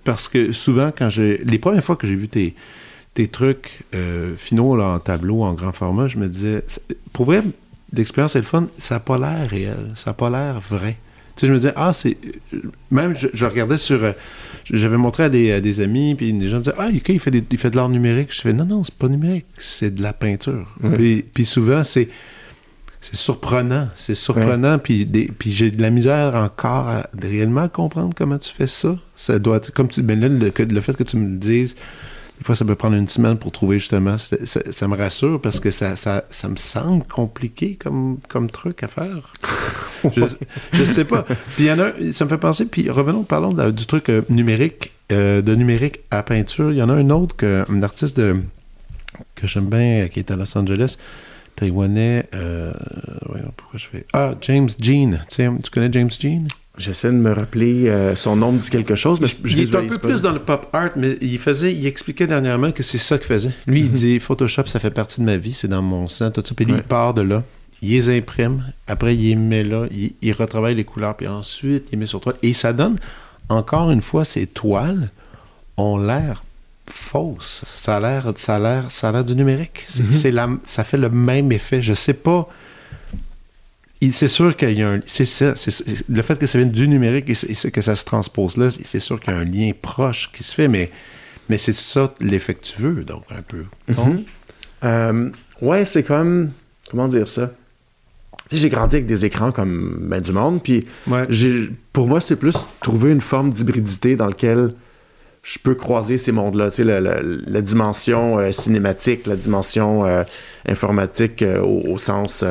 [0.03, 2.55] parce que souvent quand j'ai les premières fois que j'ai vu tes
[3.13, 6.63] tes trucs euh, finaux là, en tableau en grand format, je me disais
[7.11, 7.43] pour vrai
[7.93, 10.97] l'expérience est le fun, ça n'a pas l'air réel, ça n'a pas l'air vrai.
[11.35, 12.15] Tu sais, je me disais ah c'est
[12.91, 14.11] même je, je regardais sur euh,
[14.65, 17.19] j'avais montré à des, à des amis puis des gens me disaient ah OK, il
[17.19, 19.93] fait des- il fait de l'art numérique, je fais non non, c'est pas numérique, c'est
[19.93, 20.75] de la peinture.
[20.93, 22.07] Puis, puis souvent c'est
[23.03, 28.37] c'est surprenant, c'est surprenant, puis, puis j'ai de la misère encore à réellement comprendre comment
[28.37, 28.95] tu fais ça.
[29.13, 30.51] Ça doit être, comme tu, ben là, le,
[30.81, 31.75] fait que tu me le dises,
[32.37, 34.37] des fois ça peut prendre une semaine pour trouver justement, ça,
[34.71, 38.87] ça me rassure parce que ça, ça, ça me semble compliqué comme, comme truc à
[38.87, 39.33] faire.
[40.15, 40.23] je,
[40.71, 41.23] je sais pas.
[41.23, 44.07] Puis il y en a, ça me fait penser, puis revenons, parlons de- du truc
[44.07, 46.71] euh, numérique, euh, de numérique à peinture.
[46.71, 48.37] Il y en a un autre, que, un artiste de
[49.35, 50.95] que j'aime bien, qui est à Los Angeles,
[51.55, 52.27] taïwanais.
[52.33, 52.73] Euh,
[53.57, 54.05] pourquoi je fais.
[54.13, 55.19] Ah, James Jean.
[55.29, 56.47] Tu, connais James Jean?
[56.77, 59.75] J'essaie de me rappeler, euh, son nom me dit quelque chose, mais je, Il est
[59.75, 62.97] un peu plus dans le pop art, mais il faisait, il expliquait dernièrement que c'est
[62.97, 63.51] ça qu'il faisait.
[63.67, 63.91] Lui, il mhm.
[63.91, 66.55] dit Photoshop, ça fait partie de ma vie, c'est dans mon sang, tout ça.
[66.55, 67.43] Puis lui, il part de là,
[67.83, 69.85] il les imprime, après, il les met là,
[70.21, 72.37] il, retravaille les couleurs, puis ensuite, il met sur toile.
[72.41, 72.95] Et ça donne,
[73.49, 75.11] encore une fois, ces toiles
[75.77, 76.43] ont l'air
[76.89, 77.63] fausses.
[77.73, 79.83] Ça a l'air, ça a l'air, ça a l'air du numérique.
[79.87, 80.59] C'est, mhm.
[80.65, 81.81] ça fait le même effet.
[81.81, 82.49] Je sais pas
[84.11, 84.99] c'est sûr qu'il y a un.
[85.05, 85.53] C'est ça.
[86.09, 89.19] le fait que ça vienne du numérique et, que ça se transpose là, c'est sûr
[89.19, 90.91] qu'il y a un lien proche qui se fait, mais,
[91.49, 93.65] mais c'est ça l'effet que tu veux, donc, un peu.
[94.83, 95.29] Euh,
[95.61, 96.51] ouais, c'est comme.
[96.89, 97.51] Comment dire ça?
[98.51, 100.85] j'ai grandi avec des écrans comme ben, du monde, puis
[101.91, 104.75] pour moi, c'est plus trouver une forme d'hybridité dans laquelle
[105.43, 106.71] je peux croiser ces mondes-là.
[106.71, 110.23] Tu sais, la, dimension euh, cinématique, la dimension euh,
[110.67, 112.43] informatique au, sens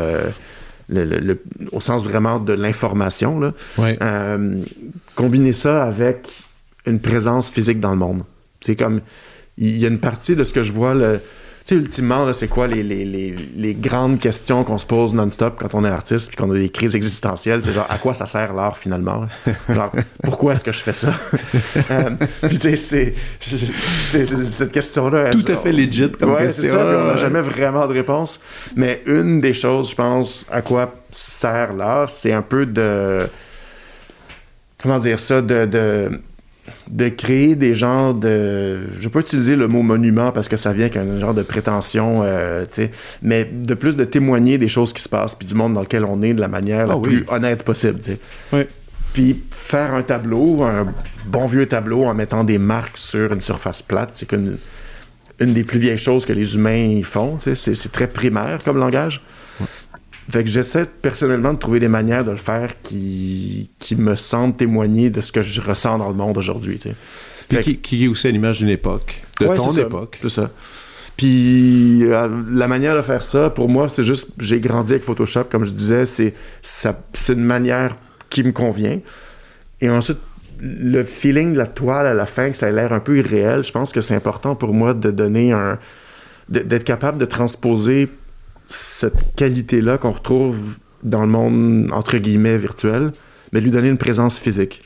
[0.88, 3.40] le, au sens vraiment de l'information.
[3.40, 3.52] Là.
[3.80, 4.62] Euh,
[5.14, 6.42] combiner ça avec
[6.86, 8.22] une présence physique dans le monde.
[8.60, 9.00] C'est comme,
[9.58, 11.20] il y a une partie de ce que je vois, le,
[11.64, 15.74] sais, ultimement, c'est quoi les, les, les, les, grandes questions qu'on se pose non-stop quand
[15.74, 17.62] on est artiste puis qu'on a des crises existentielles?
[17.62, 19.26] C'est genre, à quoi ça sert l'art finalement?
[19.68, 19.92] Genre,
[20.22, 21.14] pourquoi est-ce que je fais ça?
[21.90, 22.10] euh,
[22.42, 23.14] puis tu sais,
[24.10, 25.30] c'est cette question-là.
[25.30, 26.72] Tout à fait legit comme ouais, question.
[26.72, 28.40] Ça, on n'a jamais vraiment de réponse.
[28.76, 33.28] Mais une des choses, je pense, à quoi sert l'art, c'est un peu de.
[34.82, 35.40] Comment dire ça?
[35.42, 36.20] de, de
[36.90, 38.80] de créer des genres de.
[38.98, 42.22] Je vais pas utiliser le mot monument parce que ça vient qu'un genre de prétention,
[42.22, 42.64] euh,
[43.22, 46.04] mais de plus de témoigner des choses qui se passent, puis du monde dans lequel
[46.04, 48.00] on est de la manière la ah plus honnête possible.
[49.12, 50.86] Puis faire un tableau, un
[51.26, 54.58] bon vieux tableau en mettant des marques sur une surface plate, c'est une,
[55.40, 57.36] une des plus vieilles choses que les humains font.
[57.38, 59.20] C'est très primaire comme langage.
[60.30, 64.54] Fait que j'essaie personnellement de trouver des manières de le faire qui, qui me semblent
[64.54, 66.80] témoigner de ce que je ressens dans le monde aujourd'hui.
[67.48, 70.18] Qui, qui, est aussi à l'image d'une époque, de ton époque.
[70.22, 70.50] C'est ça.
[71.16, 75.44] Puis euh, la manière de faire ça, pour moi, c'est juste, j'ai grandi avec Photoshop,
[75.44, 77.96] comme je disais, c'est, c'est une manière
[78.30, 78.98] qui me convient.
[79.80, 80.18] Et ensuite,
[80.60, 83.64] le feeling de la toile à la fin, que ça a l'air un peu irréel,
[83.64, 85.78] je pense que c'est important pour moi de donner un.
[86.48, 88.08] d'être capable de transposer
[88.72, 93.12] cette qualité-là qu'on retrouve dans le monde, entre guillemets, virtuel,
[93.52, 94.84] mais lui donner une présence physique.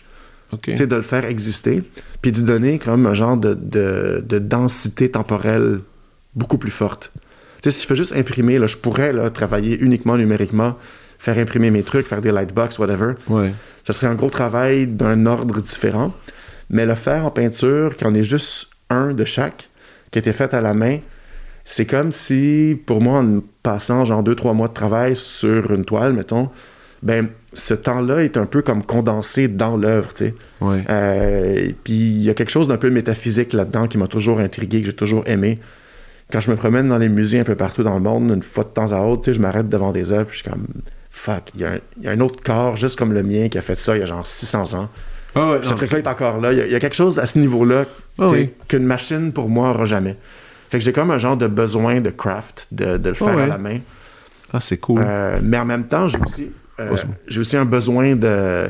[0.52, 0.74] Okay.
[0.74, 1.82] De le faire exister,
[2.22, 5.80] puis de lui donner comme un genre de, de, densité temporelle
[6.34, 7.12] beaucoup plus forte.
[7.62, 10.76] sais, si je fais juste imprimer, là, je pourrais là, travailler uniquement numériquement,
[11.18, 13.14] faire imprimer mes trucs, faire des lightbox, whatever.
[13.28, 13.52] Ouais.
[13.84, 16.14] Ça serait un gros travail d'un ordre différent.
[16.70, 19.68] Mais le faire en peinture, quand on est juste un de chaque,
[20.10, 20.98] qui a été fait à la main,
[21.68, 25.84] c'est comme si, pour moi, en passant genre deux, trois mois de travail sur une
[25.84, 26.48] toile, mettons,
[27.02, 30.34] ben, ce temps-là est un peu comme condensé dans l'œuvre, tu sais.
[30.62, 34.80] Euh, puis il y a quelque chose d'un peu métaphysique là-dedans qui m'a toujours intrigué,
[34.80, 35.58] que j'ai toujours aimé.
[36.30, 38.62] Quand je me promène dans les musées un peu partout dans le monde, une fois
[38.62, 40.68] de temps à autre, tu sais, je m'arrête devant des œuvres, je suis comme,
[41.10, 41.64] fuck, il y,
[42.06, 44.06] a un autre corps juste comme le mien qui a fait ça il y a
[44.06, 44.88] genre 600 ans.
[45.34, 46.52] Ah ce truc-là est encore là.
[46.52, 47.86] Il y, a quelque chose à ce niveau-là
[48.18, 48.28] ah
[48.68, 50.16] qu'une machine, pour moi, n'aura jamais.
[50.68, 53.58] Fait que j'ai comme un genre de besoin de craft, de, le faire à la
[53.58, 53.78] main.
[54.52, 55.02] Ah, c'est cool.
[55.04, 56.50] Euh, mais en même temps, j'ai aussi,
[56.80, 56.96] euh,
[57.28, 58.68] j'ai aussi un besoin de,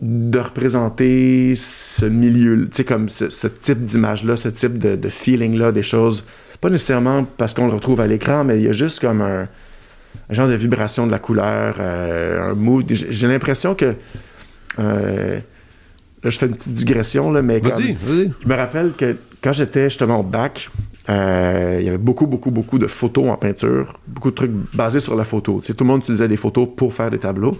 [0.00, 5.82] de représenter ce milieu, tu sais, comme ce, type d'image-là, ce type de, feeling-là, des
[5.82, 6.24] choses.
[6.60, 9.48] Pas nécessairement parce qu'on le retrouve à l'écran, mais il y a juste comme un,
[10.30, 12.84] genre de vibration de la couleur, euh, un mood.
[12.88, 13.94] J'ai l'impression que.
[14.78, 15.40] là,
[16.22, 17.58] je fais une petite digression, là, mais.
[17.58, 18.32] Vas-y, vas-y.
[18.40, 20.70] Je me rappelle que quand j'étais justement au bac,
[21.10, 25.00] euh, il y avait beaucoup, beaucoup, beaucoup de photos en peinture, beaucoup de trucs basés
[25.00, 25.60] sur la photo.
[25.62, 27.58] Tu tout le monde utilisait des photos pour faire des tableaux.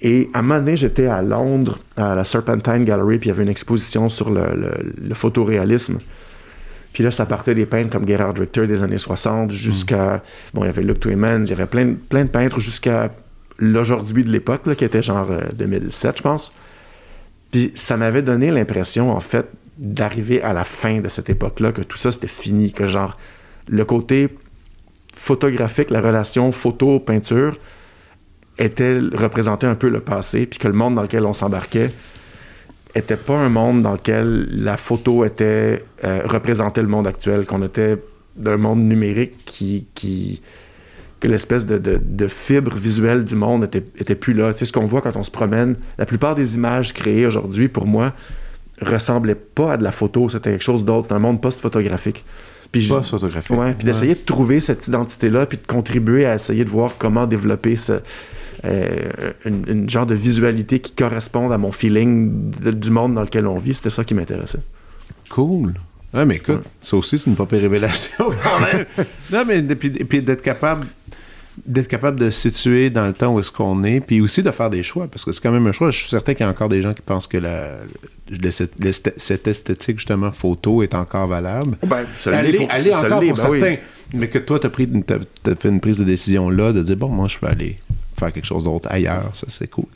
[0.00, 3.34] Et à un moment donné, j'étais à Londres, à la Serpentine Gallery, puis il y
[3.34, 5.98] avait une exposition sur le, photoréalisme.
[6.94, 10.22] Puis là, ça partait des peintres comme Gerhard Richter des années 60 jusqu'à...
[10.54, 13.10] Bon, il y avait Luc Tuymans, il y avait plein, plein de peintres jusqu'à
[13.58, 16.52] l'aujourd'hui de l'époque, qui était genre 2007, euh, je pense.
[17.50, 19.46] Puis ça m'avait donné l'impression, en fait,
[19.78, 23.16] d'arriver à la fin de cette époque-là, que tout ça c'était fini, que genre
[23.68, 24.28] le côté
[25.14, 27.56] photographique, la relation photo-peinture
[28.58, 31.90] était représentait un peu le passé, puis que le monde dans lequel on s'embarquait
[32.94, 37.62] était pas un monde dans lequel la photo était euh, représentait le monde actuel, qu'on
[37.62, 37.98] était
[38.36, 40.42] d'un monde numérique qui, qui
[41.20, 44.52] que l'espèce de, de, fibre visuelle du monde était, était plus là.
[44.52, 47.68] Tu sais, ce qu'on voit quand on se promène, la plupart des images créées aujourd'hui,
[47.68, 48.12] pour moi,
[48.80, 52.24] ressemblait pas à de la photo, c'était quelque chose d'autre, un monde post-photographique.
[52.72, 53.56] Puis Pas photographique.
[53.56, 57.26] Ouais, puis d'essayer de trouver cette identité-là, puis de contribuer à essayer de voir comment
[57.26, 58.00] développer ce,
[58.64, 59.10] euh,
[59.44, 63.46] une, une genre de visualité qui corresponde à mon feeling de- du monde dans lequel
[63.46, 63.72] on vit.
[63.74, 64.60] C'était ça qui m'intéressait.
[65.30, 65.74] Cool.
[66.12, 66.62] Ouais, mais écoute, Ouais.
[66.80, 68.84] ça aussi, c'est une pas révélation quand même.
[69.32, 70.86] non, mais puis, d'être capable
[71.66, 74.50] d'être capable de se situer dans le temps où est-ce qu'on est, puis aussi de
[74.50, 75.90] faire des choix, parce que c'est quand même un choix.
[75.90, 77.70] Je suis certain qu'il y a encore des gens qui pensent que la,
[78.50, 81.76] cette, esthétique, justement, photo est encore valable.
[81.86, 83.60] Ben, ça pour- encore pour ben oui.
[83.60, 83.76] certains.
[84.14, 87.28] Mais que toi, tu as, fait une prise de décision là, de dire, bon, moi,
[87.28, 87.76] je peux aller
[88.18, 89.30] faire quelque chose d'autre ailleurs.
[89.34, 89.86] Ça, c'est cool.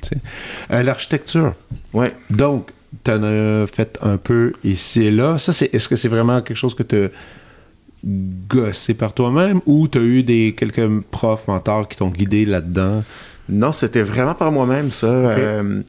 [0.70, 1.54] Euh, L'architecture.
[1.92, 2.14] Ouais.
[2.30, 2.70] Donc,
[3.04, 5.38] tu en as fait un peu ici et là.
[5.38, 7.08] Ça, c'est, est-ce que c'est vraiment quelque chose que tu as
[8.04, 13.04] gossé par toi-même ou tu as eu des, quelques profs, mentors qui t'ont guidé là-dedans?
[13.48, 15.06] Non, c'était vraiment par moi-même, ça.
[15.08, 15.82] Euh,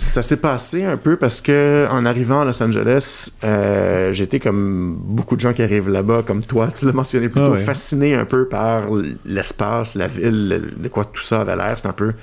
[0.00, 4.96] ça s'est passé un peu parce que en arrivant à Los Angeles, euh, j'étais comme
[4.98, 7.64] beaucoup de gens qui arrivent là-bas, comme toi, tu l'as mentionné plutôt, Ah ouais.
[7.64, 8.84] fasciné un peu par
[9.26, 11.74] l'espace, la ville, de quoi tout ça avait l'air.
[11.78, 12.14] C'est un peu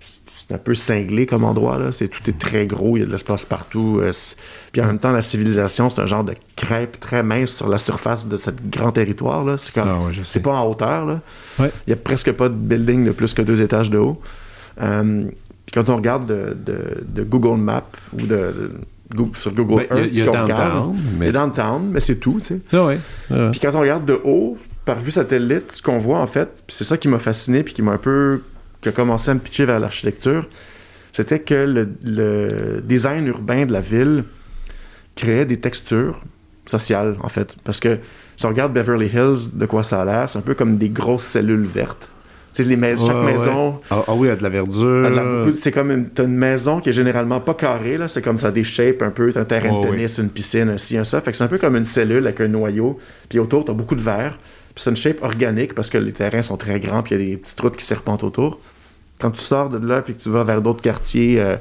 [0.00, 3.06] c'est un peu cinglé comme endroit là, c'est tout est très gros, il y a
[3.06, 3.98] de l'espace partout.
[4.00, 4.12] euh,
[4.72, 7.76] puis en même temps la civilisation, c'est un genre de crêpe très mince sur la
[7.78, 11.20] surface de ce grand territoire là, c'est comme Ah ouais, c'est pas en hauteur là.
[11.58, 11.70] Ouais.
[11.86, 14.20] Il y a presque pas de building de plus que deux étages de haut.
[14.80, 15.24] Euh,
[15.70, 18.72] puis quand on regarde de, de- de Google Maps ou de,
[19.34, 21.26] sur Google Ben, il y a- Earth, il y a qu'on downtown, regarde, mais- il
[21.26, 22.60] y a downtown, mais c'est tout, tu sais.
[22.72, 22.98] Ah ouais.
[23.30, 23.48] Ah.
[23.50, 24.56] Puis quand on regarde de haut,
[24.86, 27.82] par vue satellite, ce qu'on voit en fait, c'est ça qui m'a fasciné, puis qui
[27.82, 28.42] m'a un peu,
[28.80, 30.48] qui a commencé à me pitcher vers l'architecture,
[31.12, 34.24] c'était que le, le design urbain de la ville
[35.16, 36.22] créait des textures
[36.64, 37.56] sociales, en fait.
[37.64, 37.98] Parce que
[38.36, 40.88] si on regarde Beverly Hills, de quoi ça a l'air, c'est un peu comme des
[40.90, 42.08] grosses cellules vertes.
[42.54, 45.48] Tu les mais- chaque Ouais, maison, Ah, ah oui, il y a de la verdure.
[45.54, 48.50] c'est comme une, t'as une maison qui est généralement pas carrée, là, c'est comme ça
[48.50, 51.04] des shapes un peu, t'as un terrain Oh, de tennis, une piscine, un ci, un
[51.04, 53.74] ça, fait que c'est un peu comme une cellule avec un noyau, puis autour t'as
[53.74, 54.38] beaucoup de verre,
[54.74, 57.24] puis c'est une shape organique parce que les terrains sont très grands, puis il y
[57.24, 58.58] a des petites routes qui serpentent autour.
[59.20, 61.56] Quand tu sors de là, puis que tu vas vers d'autres quartiers, euh,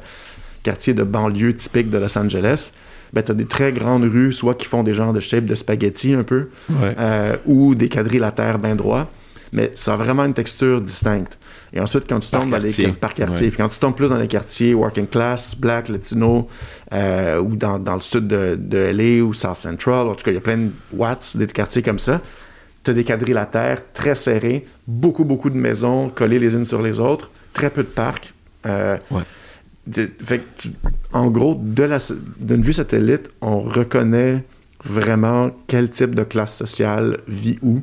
[0.64, 2.72] quartiers de banlieue typiques de Los Angeles,
[3.14, 6.14] ben t'as des très grandes rues, soit qui font des genres de shapes de spaghetti
[6.14, 6.96] un peu, Ouais.
[7.00, 9.10] euh, ou des quadrilatères bien droits,
[9.52, 11.38] mais ça a vraiment une texture distincte.
[11.74, 12.88] Et ensuite, quand tu Par tombes dans les quartier.
[12.90, 13.50] par quartier, Ouais.
[13.52, 16.48] puis quand tu tombes plus dans les quartiers working class, black, latino,
[16.94, 20.32] euh, ou dans, dans le sud de, de LA ou South Central, en tout cas,
[20.32, 22.22] il y a plein de watts, des quartiers comme ça.
[22.84, 27.00] Tu as des quadrilatères très serrés, beaucoup, beaucoup de maisons collées les unes sur les
[27.02, 28.34] autres, très peu de parcs.
[28.66, 29.24] Euh, Ouais.
[29.88, 30.72] de- fait que tu-
[31.12, 34.44] en gros, d'une vue satellite, on reconnaît
[34.86, 37.82] vraiment quel type de classe sociale vit où,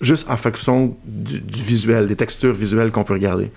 [0.00, 3.50] juste en fonction du, du visuel, des textures visuelles qu'on peut regarder.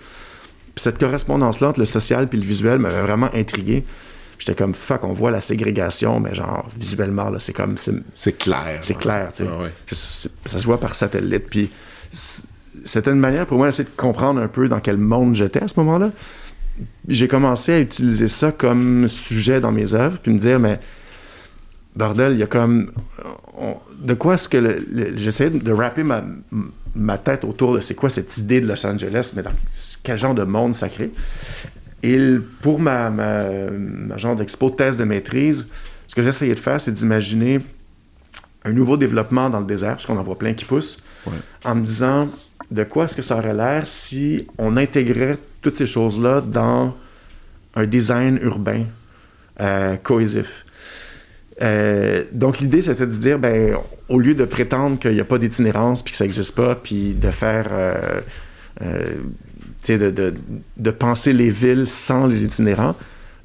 [0.75, 3.83] Puis cette correspondance-là entre le social et le visuel m'avait vraiment intrigué.
[4.37, 8.77] J'étais comme, fuck, on voit la ségrégation, mais genre, visuellement, là, c'est comme, c'est clair.
[8.81, 9.49] c'est clair, tu sais.
[9.51, 9.71] Ah ouais.
[10.45, 11.47] Ça se voit par satellite.
[11.49, 11.71] Puis
[12.85, 15.67] c'était une manière pour moi d'essayer de comprendre un peu dans quel monde j'étais à
[15.67, 16.11] ce moment-là.
[17.07, 20.79] J'ai commencé à utiliser ça comme sujet dans mes œuvres, puis me dire, mais
[21.97, 22.91] bordel, il y a comme.
[23.57, 24.57] on- de quoi est-ce que.
[24.57, 26.23] le- le- J'essayais de rapper ma,
[26.95, 29.51] ma tête autour de c'est quoi cette idée de Los Angeles, mais dans
[30.03, 31.11] quel genre de monde ça crée.
[32.03, 32.19] Et
[32.61, 35.67] pour ma, ma, ma genre d'expo de thèse de maîtrise,
[36.05, 37.59] ce que j'essayais de faire, c'est d'imaginer
[38.63, 41.33] un nouveau développement dans le désert, parce qu'on en voit plein qui poussent, Ouais.
[41.65, 42.27] en me disant
[42.71, 46.95] de quoi est-ce que ça aurait l'air si on intégrait toutes ces choses-là dans
[47.75, 48.83] un design urbain
[49.59, 50.65] euh, cohésif.
[51.63, 53.75] Euh, donc l'idée c'était de dire ben
[54.09, 57.15] au lieu de prétendre qu'il n'y a pas d'itinérance puis que ça n'existe pas puis
[57.15, 58.21] de faire euh,
[58.83, 59.13] euh,
[59.83, 60.35] tu sais, de, de,
[60.77, 62.95] de penser les villes sans les itinérants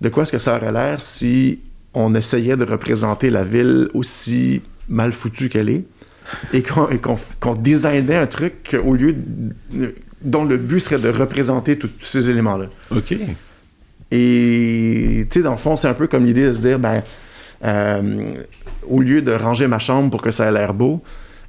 [0.03, 1.61] de quoi est-ce que ça aurait l'air si
[1.95, 4.61] on essayait de représenter la ville aussi
[4.91, 5.85] mal foutue qu'elle est
[6.53, 11.09] et qu'on qu'on- qu'on designait un truc au lieu de- dont le but serait de
[11.09, 12.67] représenter tous tous ces éléments-là.
[12.95, 13.15] OK.
[14.11, 17.03] Et, tu sais, dans le fond, c'est un peu comme l'idée de se dire, ben,
[17.65, 18.35] euh,
[18.87, 21.03] au lieu de ranger ma chambre pour que ça ait l'air beau,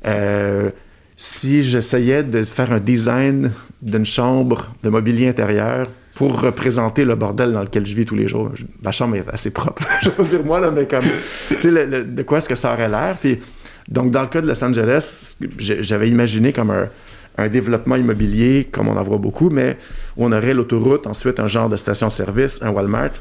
[0.05, 0.70] euh,
[1.16, 3.51] si j'essayais de faire un design
[3.82, 8.28] d'une chambre de mobilier intérieur pour représenter le bordel dans lequel je vis tous les
[8.28, 8.51] jours.
[8.84, 11.05] Ma chambre est assez propre, je veux dire moi, là, mais comme,
[11.49, 13.18] tu sais, de quoi est-ce que ça aurait l'air?
[13.20, 13.39] Puis,
[13.88, 18.95] donc, dans le cas de Los Angeles, j'avais imaginé comme un, développement immobilier, comme on
[18.95, 19.78] en voit beaucoup, mais
[20.16, 23.14] où on aurait l'autoroute, ensuite un genre de station-service, un Walmart,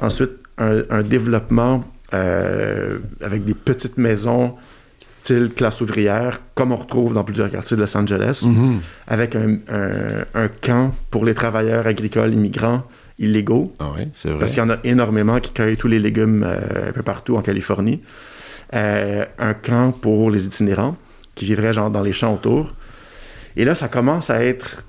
[0.00, 1.84] ensuite un développement
[2.14, 4.54] euh, avec des petites maisons
[5.00, 8.80] style classe ouvrière, comme on retrouve dans plusieurs quartiers de Los Angeles, Mhm.
[9.08, 12.82] avec un, un- un camp pour les travailleurs agricoles immigrants
[13.18, 14.38] illégaux, Ah oui, c'est vrai.
[14.40, 17.36] parce qu'il y en a énormément qui cueillent tous les légumes euh, un peu partout
[17.36, 18.02] en Californie.
[18.74, 20.96] euh, un camp pour les itinérants
[21.34, 22.72] qui vivraient genre dans les champs autour.
[23.54, 24.84] Et là, ça commence à être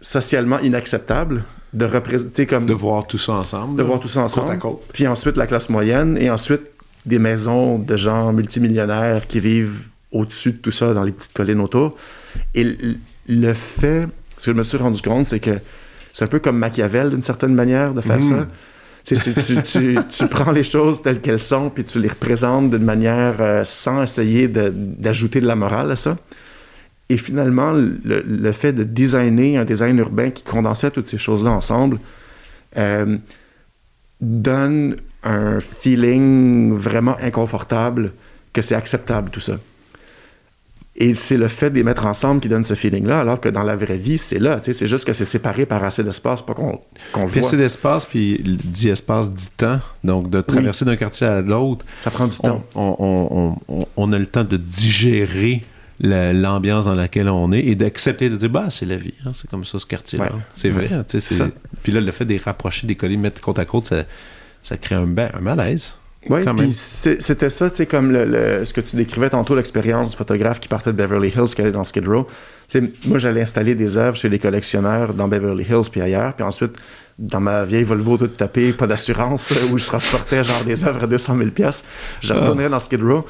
[0.00, 4.46] socialement inacceptable de représenter comme de voir tout ça ensemble de voir tout ça ensemble
[4.48, 4.82] côte à côte.
[4.92, 6.62] puis ensuite la classe moyenne et ensuite
[7.06, 9.80] des maisons de gens multimillionnaires qui vivent
[10.12, 11.96] au-dessus de tout ça dans les petites collines autour
[12.54, 12.76] et
[13.28, 14.06] le fait
[14.38, 15.58] ce que je me suis rendu compte c'est que
[16.12, 18.22] c'est un peu comme Machiavel d'une certaine manière de faire Mmh.
[18.22, 18.46] ça
[19.04, 22.84] tu, tu, tu, tu prends les choses telles qu'elles sont puis tu les représentes d'une
[22.84, 26.16] manière euh, sans essayer de- d'ajouter de la morale à ça
[27.12, 31.50] et finalement, le, le fait de designer un design urbain qui condensait toutes ces choses-là
[31.50, 31.98] ensemble
[32.78, 33.18] euh,
[34.20, 38.12] donne un feeling vraiment inconfortable
[38.52, 39.56] que c'est acceptable tout ça.
[40.94, 43.62] Et c'est le fait de les mettre ensemble qui donne ce feeling-là, alors que dans
[43.62, 44.60] la vraie vie, c'est là.
[44.62, 46.80] C'est juste que c'est séparé par assez d'espace pour qu'on
[47.12, 47.46] qu'on le voit.
[47.46, 49.80] assez d'espace, puis dit espace dit temps.
[50.04, 52.64] Donc, de traverser d'un quartier à l'autre, Ça prend du on, temps.
[52.74, 55.64] on- on- on- on a le temps de digérer
[56.02, 59.48] l'ambiance dans laquelle on est et d'accepter de dire, bah, c'est la vie, hein, c'est
[59.48, 60.24] comme ça ce quartier-là.
[60.26, 60.40] Ouais.
[60.52, 60.90] C'est vrai.
[61.08, 61.44] tu sais.
[61.82, 64.02] Puis là, le fait de les rapprocher, des coller, mettre côte à côte, ça,
[64.62, 65.94] ça crée un, malaise.
[66.30, 70.10] Oui, puis c'était ça, tu sais, comme le, le- ce que tu décrivais tantôt, l'expérience
[70.10, 72.28] du photographe qui partait de Beverly Hills, qui allait dans Skid Row.
[72.68, 76.34] Tu sais, moi, j'allais installer des œuvres chez les collectionneurs dans Beverly Hills puis ailleurs,
[76.34, 76.76] puis ensuite,
[77.18, 81.06] dans ma vieille Volvo toute tapée, pas d'assurance, où je transportais genre des œuvres à
[81.08, 81.84] 200 000 pièces,
[82.20, 82.38] je Ah.
[82.40, 83.26] retournais dans Skid Row,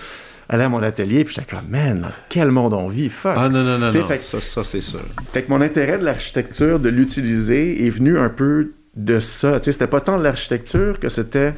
[0.48, 3.34] allais à mon atelier, puis j'étais comme, man, quel monde on vit, fuck.
[3.36, 4.06] Ah non, non, non, non.
[4.06, 5.00] fait que- Ça, ça c'est sûr.
[5.32, 9.58] Fait que mon intérêt de l'architecture, de l'utiliser, est venu un peu de ça.
[9.60, 11.54] Tu sais, c'était pas tant de l'architecture que c'était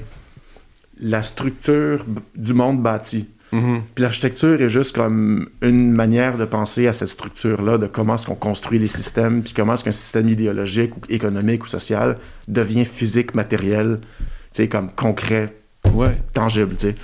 [1.01, 2.05] la structure
[2.37, 3.29] du monde bâti.
[3.53, 3.83] Mhm.
[3.95, 8.27] Puis l'architecture est juste comme une manière de penser à cette structure-là, de comment est-ce
[8.27, 12.19] qu'on construit les systèmes, puis comment est-ce qu'un système idéologique ou économique ou social
[12.49, 15.55] devient physique, matériel, tu sais, comme concret,
[15.93, 16.17] Ouais.
[16.33, 16.95] tangible, tu sais.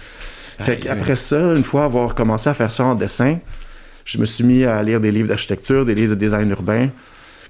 [0.63, 3.39] Fait qu'après ça, une fois avoir commencé à faire ça en dessin,
[4.05, 6.89] je me suis mis à lire des livres d'architecture, des livres de design urbain,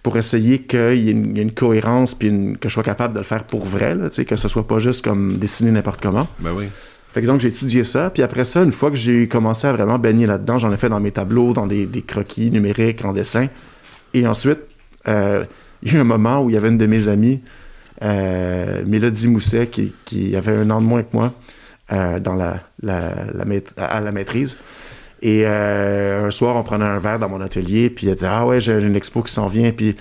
[0.03, 3.25] pour essayer qu'il y ait une, cohérence, puis une- que je sois capable de le
[3.25, 6.27] faire pour vrai, là, que ce soit pas juste comme dessiner n'importe comment.
[6.39, 6.67] Ben oui.
[7.13, 9.73] Fait que donc j'ai étudié ça, puis après ça, une fois que j'ai commencé à
[9.73, 13.13] vraiment baigner là-dedans, j'en ai fait dans mes tableaux, dans des, des croquis numériques, en
[13.13, 13.49] dessin.
[14.15, 14.61] Et ensuite,
[15.09, 15.45] euh,
[15.83, 17.41] il y a eu un moment où il y avait une de mes amies,
[18.03, 21.35] euh, Mélodie Mousset, qui, qui avait un an de moins que moi,
[21.93, 24.59] euh, dans la, à la maîtrise.
[25.23, 28.47] Et euh, un soir, on prenait un verre dans mon atelier, puis elle disait Ah
[28.47, 29.97] ouais, j'ai une expo qui s'en vient, puis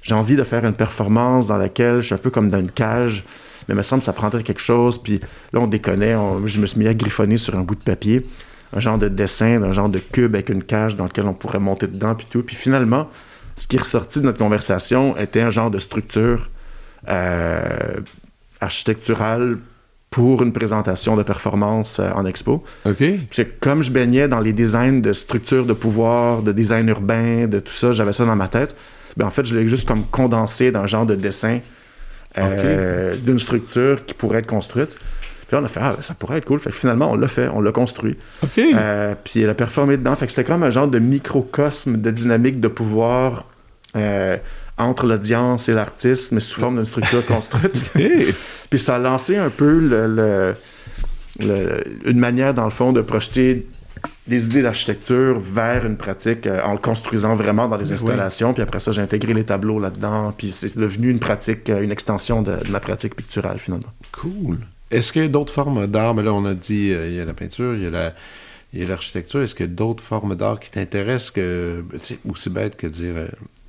[0.00, 2.70] j'ai envie de faire une performance dans laquelle je suis un peu comme dans une
[2.70, 3.22] cage,
[3.68, 4.96] mais il me semble que ça prendrait quelque chose.
[5.02, 5.20] Puis
[5.52, 8.26] là, on déconnait, on- je me suis mis à griffonner sur un bout de papier,
[8.74, 11.58] un genre de dessin, un genre de cube avec une cage dans lequel on pourrait
[11.60, 12.42] monter dedans, puis tout.
[12.42, 13.10] Puis finalement,
[13.56, 16.48] ce qui est ressorti de notre conversation était un genre de structure
[17.08, 18.00] euh,
[18.60, 19.58] architecturale
[20.12, 22.62] pour une présentation de performance euh, en expo.
[22.84, 23.02] OK.
[23.30, 27.58] C'est comme je baignais dans les designs de structures de pouvoir, de design urbain, de
[27.58, 28.76] tout ça, j'avais ça dans ma tête.
[29.16, 31.60] Ben, en fait, je l'ai juste comme condensé dans un genre de dessin
[32.38, 34.90] euh, d'une structure qui pourrait être construite.
[34.90, 36.60] Puis là, on a fait, ah, ça pourrait être cool.
[36.60, 38.18] Fait que finalement, on l'a fait, on l'a construit.
[38.42, 38.58] OK.
[38.58, 40.14] Euh, puis elle a performé dedans.
[40.14, 43.46] Fait que c'était comme un genre de microcosme de dynamique de pouvoir
[44.82, 47.72] entre l'audience et l'artiste, mais sous forme d'une structure construite.
[48.70, 50.54] Puis ça a lancé un peu le, le-
[51.40, 53.66] le- une manière, dans le fond, de projeter
[54.26, 58.52] des idées d'architecture vers une pratique euh, en le construisant vraiment dans les installations.
[58.52, 60.32] Puis après ça, j'ai intégré les tableaux là-dedans.
[60.36, 63.92] Puis c'est devenu une pratique, euh, une extension de, de ma pratique picturale, finalement.
[64.12, 64.58] Cool.
[64.90, 66.14] Est-ce qu'il y a d'autres formes d'art?
[66.14, 68.12] Mais là, on a dit, euh, il y a la peinture, il y a la,
[68.74, 69.40] l'architecture.
[69.42, 71.84] Est-ce qu'il y a d'autres formes d'art qui t'intéressent que,
[72.28, 73.14] aussi bête que dire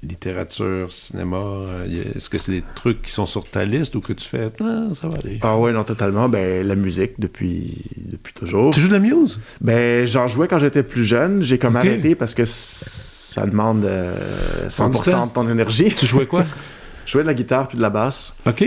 [0.07, 1.37] littérature, cinéma?
[1.37, 4.51] euh, Est-ce que c'est des trucs qui sont sur ta liste ou que tu fais,
[4.61, 5.39] ah, ça va aller?
[5.41, 6.29] Ah ouais, non, totalement.
[6.29, 8.71] Ben, la musique depuis, depuis toujours.
[8.73, 9.39] Tu joues de la muse?
[9.61, 11.41] Ben, j'en jouais quand j'étais plus jeune.
[11.41, 11.79] J'ai comme Ok.
[11.85, 15.25] arrêté parce que ça demande euh, Prends du 100% temps.
[15.27, 15.93] de ton énergie.
[15.95, 16.45] Tu jouais quoi?
[17.05, 18.33] Je jouais de la guitare puis de la basse.
[18.47, 18.63] OK,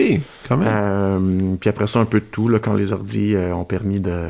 [0.46, 0.68] quand même.
[0.70, 3.98] Euh, puis après ça, un peu de tout, là, quand les ordis euh, ont permis
[3.98, 4.28] de...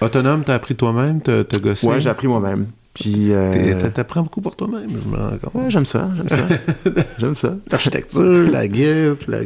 [0.00, 1.84] Autonome, t'as appris toi-même, t'as t'as gossé?
[1.84, 2.66] Ouais, j'ai appris moi-même.
[2.94, 3.32] Puis...
[3.32, 5.54] euh, T'apprends beaucoup pour toi-même, je me rends compte.
[5.54, 6.92] Ouais, j'aime ça, j'aime ça.
[7.18, 7.54] j'aime ça.
[7.70, 9.38] L'architecture, la guitare, la,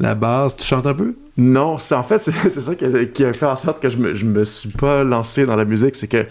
[0.00, 0.56] la basse.
[0.56, 1.14] Tu chantes un peu?
[1.38, 3.96] Non, c'est en fait, c'est ça qui a, qui a fait en sorte que je
[3.96, 5.96] me, je me suis pas lancé dans la musique.
[5.96, 6.26] C'est que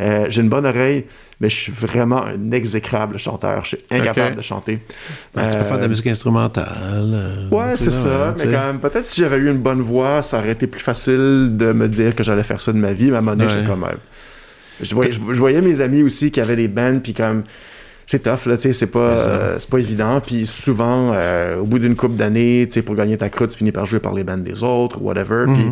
[0.00, 1.06] euh, j'ai une bonne oreille,
[1.40, 3.64] mais je suis vraiment un exécrable chanteur.
[3.64, 4.78] Je suis incapable de chanter.
[5.34, 6.76] Ben, tu peux Euh, faire de la musique instrumentale.
[6.84, 8.32] euh, Ouais, c'est ça.
[8.38, 10.80] tu Mais quand même, peut-être si j'avais eu une bonne voix, ça aurait été plus
[10.80, 13.06] facile de me dire que j'allais faire ça de ma vie.
[13.10, 13.50] Mais à un moment donné, Ouais.
[13.58, 13.84] j'étais comme.
[14.80, 17.44] Je voyais, je, je voyais mes amis aussi qui avaient des bands, puis comme.
[18.06, 20.20] C'est tough, là, tu sais, c'est pas, euh, c'est pas évident.
[20.20, 23.56] Puis souvent, euh, au bout d'une couple d'années, tu sais, pour gagner ta croûte, tu
[23.56, 25.46] finis par jouer par les bands des autres, ou whatever.
[25.46, 25.54] Mhm.
[25.54, 25.64] Puis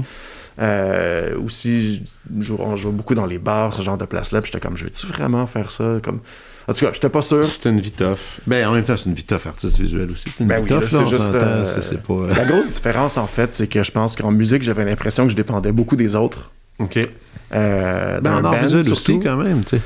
[0.61, 2.03] Euh, aussi,
[2.41, 4.43] je- on jouait beaucoup dans les bars, ce genre de place-là.
[4.43, 5.95] Puis j'étais comme, je veux-tu vraiment faire ça?
[6.03, 6.21] Comme...
[6.69, 7.43] En tout cas, j'étais pas sûr.
[7.43, 8.19] C'est une vie tough.
[8.47, 10.25] Ben, en même temps, c'est une vie tough artiste visuel aussi.
[10.37, 12.27] C'est une Ben vie oui, c'est juste, pas...
[12.37, 15.37] La grosse différence, en fait, c'est que je pense qu'en musique, j'avais l'impression que je
[15.37, 16.51] dépendais beaucoup des autres.
[16.79, 16.99] OK.
[17.55, 18.53] Euh, Ben, dans en
[18.93, 19.83] aussi, quand même, tu sais.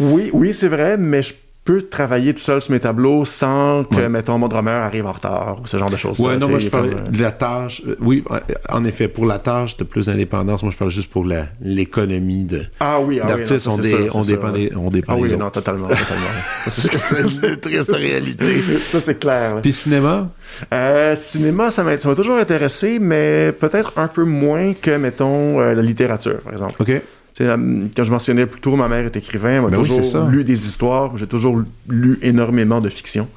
[0.00, 1.34] Oui, oui, c'est vrai, mais je
[1.68, 4.08] peux travailler tout seul sur mes tableaux sans que, Ouais.
[4.08, 6.18] mettons, mon drummer arrive en retard ou ce genre de choses.
[6.18, 7.82] Ouais, non, moi, je parlais de la tâche.
[7.86, 8.38] Euh, Oui, euh,
[8.70, 11.26] en effet, pour la tâche de plus d'indépendance, moi, je parlais juste pour
[11.60, 12.62] l'économie de...
[12.80, 15.28] Ah oui, ah oui, D'artistes, on, dé- sûr, on dépend des, on dépend Ah oui,
[15.28, 16.32] des non, totalement, totalement.
[16.68, 18.62] c'est une triste réalité.
[18.90, 19.56] ça, c'est clair.
[19.56, 19.60] là.
[19.60, 20.28] Puis cinéma?
[20.72, 25.60] Euh, cinéma, ça m'a ça m'a toujours intéressé, mais peut-être un peu moins que, mettons,
[25.60, 26.74] euh, la littérature, par exemple.
[26.80, 27.02] OK.
[27.40, 30.04] Euh, Quand je mentionnais plus tôt, ma mère est écrivain, elle m'a Ben oui, toujours
[30.04, 30.28] c'est ça.
[30.30, 33.28] lu des histoires, j'ai toujours lu énormément de fiction.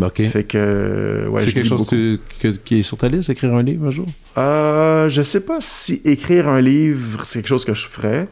[0.00, 0.22] OK.
[0.28, 1.90] Fait que, euh, ouais, c'est quelque chose beaucoup.
[1.92, 4.06] que- que- qui est sur ta liste, écrire un livre un jour?
[4.36, 8.28] Euh, je sais pas si écrire un livre, c'est quelque chose que je ferais.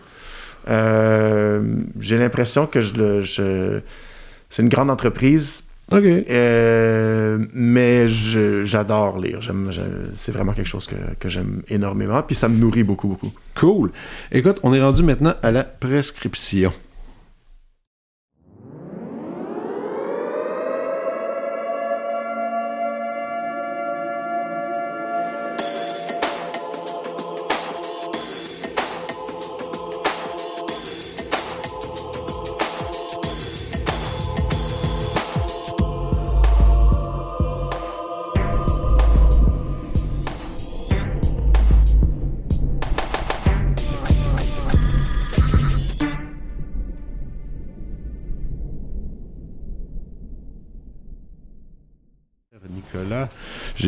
[0.68, 1.62] Euh,
[2.00, 3.22] j'ai l'impression que je le.
[3.22, 3.80] je-
[4.50, 5.62] C'est une grande entreprise,
[5.92, 6.02] OK.
[6.02, 9.40] euh, mais j'adore lire.
[10.16, 13.32] C'est vraiment quelque chose que, que j'aime énormément, puis ça me nourrit beaucoup, beaucoup.
[13.54, 13.92] Cool.
[14.32, 16.72] Écoute, on est rendu maintenant à la prescription.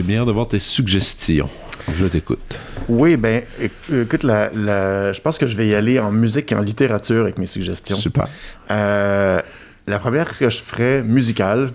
[0.06, 1.48] Bien hâte de voir tes suggestions.
[1.98, 2.58] Je t'écoute.
[2.88, 6.50] Oui, ben, éc- écoute, la, la- je pense que je vais y aller en musique
[6.52, 7.96] et en littérature avec mes suggestions.
[7.96, 8.26] Super.
[8.70, 9.40] Euh,
[9.86, 11.70] la première que je ferais musicale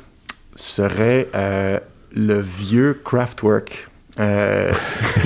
[0.55, 1.79] serait euh,
[2.15, 3.87] le vieux Kraftwerk.
[4.19, 4.73] Euh,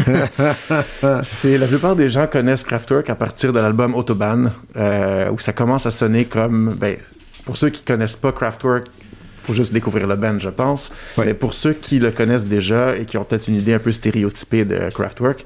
[1.24, 5.54] c'est la plupart des gens connaissent Kraftwerk à partir de l'album Autobahn, euh, où ça
[5.54, 6.98] commence à sonner comme, ben,
[7.46, 8.88] pour ceux qui connaissent pas Kraftwerk,
[9.46, 10.92] faut juste découvrir le band, je pense.
[11.18, 11.26] Ouais.
[11.28, 13.92] Mais pour ceux qui le connaissent déjà et qui ont peut-être une idée un peu
[13.92, 15.46] stéréotypée de Kraftwerk,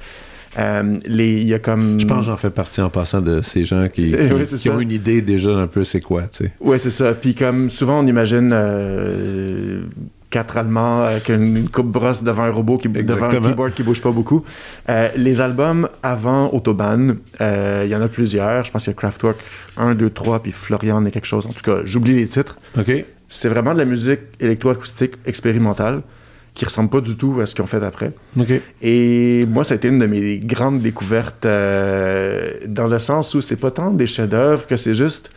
[0.57, 3.41] euh, les- il y a comme Je pense que j'en fais partie en passant de
[3.41, 6.51] ces gens qui, qui, Oui, ont une idée déjà un peu c'est quoi, tu sais.
[6.59, 7.13] Ouais, c'est ça.
[7.13, 9.81] Puis comme souvent on imagine euh,
[10.29, 14.01] quatre Allemands avec une, coupe brosse devant un robot qui devant un keyboard qui bouge
[14.01, 14.43] pas beaucoup.
[14.89, 18.63] Euh, les albums avant Autobahn, euh, il y en a plusieurs.
[18.63, 19.37] Je pense qu'il y a Kraftwerk
[19.77, 21.45] 1, 2, 3, puis Florian et quelque chose.
[21.45, 22.57] En tout cas, j'oublie les titres.
[22.77, 23.05] OK?
[23.29, 26.01] C'est vraiment de la musique électroacoustique expérimentale
[26.55, 28.11] qui ressemble pas du tout à ce qu'ils ont fait après.
[28.81, 33.41] Et moi, ça a été une de mes grandes découvertes euh, dans le sens où
[33.41, 35.31] c'est pas tant des chefs-d'œuvre que c'est juste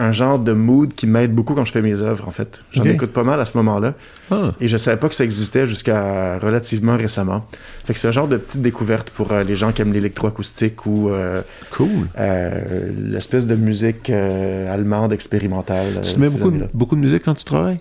[0.00, 2.62] un genre de mood qui m'aide beaucoup quand je fais mes œuvres, en fait.
[2.72, 3.94] J'en écoute pas mal à ce moment-là.
[4.30, 7.44] Ah, Et je savais pas que ça existait jusqu'à relativement récemment.
[7.84, 10.86] Fait que c'est un genre de petite découverte pour euh, les gens qui aiment l'électroacoustique
[10.86, 11.88] ou euh, cool.
[12.18, 16.00] euh, l'espèce de musique allemande expérimentale.
[16.02, 17.78] tu mets beaucoup beaucoup de musique quand tu travailles?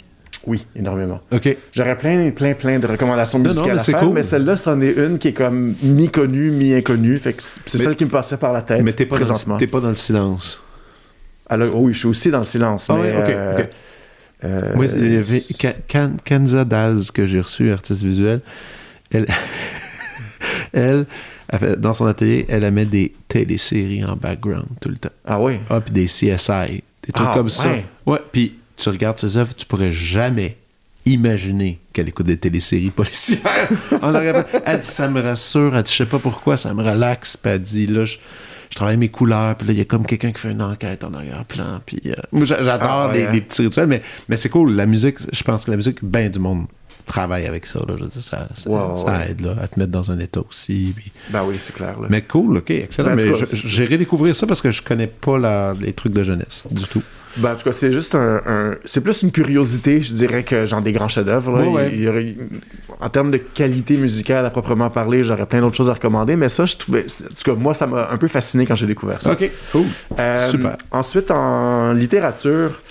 [0.47, 1.19] Oui, énormément.
[1.33, 1.57] OK.
[1.73, 4.13] J'aurais plein, plein, plein de recommandations Non, non, musicales mais à faire, cool.
[4.13, 7.19] mais celle-là, c'en est une qui est comme mi-connue, mi-inconnue.
[7.19, 9.57] Fait que c'est Mais- celle qui me passait par la tête Mais t'es pas, présentement.
[9.57, 10.63] t'es pas dans le silence.
[11.49, 12.87] Alors, oh oui, je suis aussi dans le silence.
[12.89, 13.69] Ah mais, ouais, ok, euh, ok.
[14.45, 14.85] euh, Moi,
[16.23, 18.41] Kanza Daz que j'ai reçu, artiste visuel.
[19.11, 19.25] Elle,
[20.73, 21.05] elle,
[21.49, 25.09] elle fait- dans son atelier, elle met des téléséries en background tout le temps.
[25.25, 25.59] Ah oui?
[25.69, 27.69] Ah, puis des CSI, des trucs Ah, comme ça.
[27.69, 27.85] ouais.
[28.05, 30.57] Ouais, puis tu regardes ses œuvres, tu pourrais jamais
[31.05, 33.39] imaginer qu'elle écoute des téléséries policières.
[34.65, 37.51] Elle dit, ça me rassure, elle dit, je sais pas pourquoi, ça me relaxe, puis
[37.51, 38.17] elle dit, là, je,
[38.69, 41.03] je travaille mes couleurs, puis là, il y a comme quelqu'un qui fait une enquête
[41.03, 43.31] en arrière-plan, puis euh, moi, j'a- j'adore Ah, ouais, les, hein.
[43.31, 46.29] les petits rituels, mais, mais c'est cool, la musique, je pense que la musique, ben
[46.29, 46.65] du monde
[47.09, 49.31] travaille avec ça, là, je veux dire, ça, ça, Ouais, ouais, ça ouais.
[49.31, 51.11] aide, là, à te mettre dans un état aussi, puis...
[51.31, 51.99] Ben oui, c'est clair.
[51.99, 52.07] là.
[52.09, 53.15] Mais cool, ok, excellent.
[53.15, 56.23] Ben, en mais j'irai découvrir ça parce que je connais pas la- les trucs de
[56.23, 57.01] jeunesse du tout.
[57.37, 60.65] Ben, en tout cas, c'est juste un, un- C'est plus une curiosité, je dirais, que
[60.65, 61.61] genre des grands chefs-d'œuvre.
[61.71, 62.35] Ouais,
[62.99, 66.49] En termes de qualité musicale à proprement parler, j'aurais plein d'autres choses à recommander, mais
[66.49, 67.01] ça, je trouvais.
[67.05, 69.33] En tout cas, moi, ça m'a un peu fasciné quand j'ai découvert ça.
[69.33, 69.83] Ok, cool.
[70.19, 70.75] Euh, Super.
[70.91, 72.81] Ensuite, en littérature,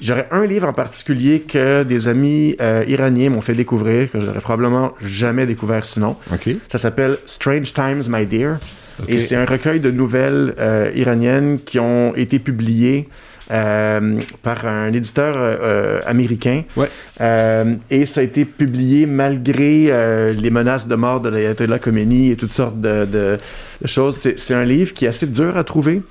[0.00, 4.40] j'aurais un livre en particulier que des amis euh, iraniens m'ont fait découvrir, que j'aurais
[4.40, 6.16] probablement jamais découvert sinon.
[6.32, 6.50] Ok.
[6.68, 8.58] Ça s'appelle Strange Times, My Dear.
[9.02, 9.10] Ok.
[9.10, 13.08] Et c'est un recueil de nouvelles euh, iraniennes qui ont été publiées
[13.52, 16.62] euh, par un éditeur euh, américain.
[16.76, 16.88] Ouais.
[17.20, 19.92] Euh, et ça a été publié malgré
[20.32, 23.38] les menaces de mort de l'Ayatollah Khomeini et toutes sortes de, de-
[23.82, 24.16] de choses.
[24.18, 26.02] C'est un livre qui est assez dur à trouver.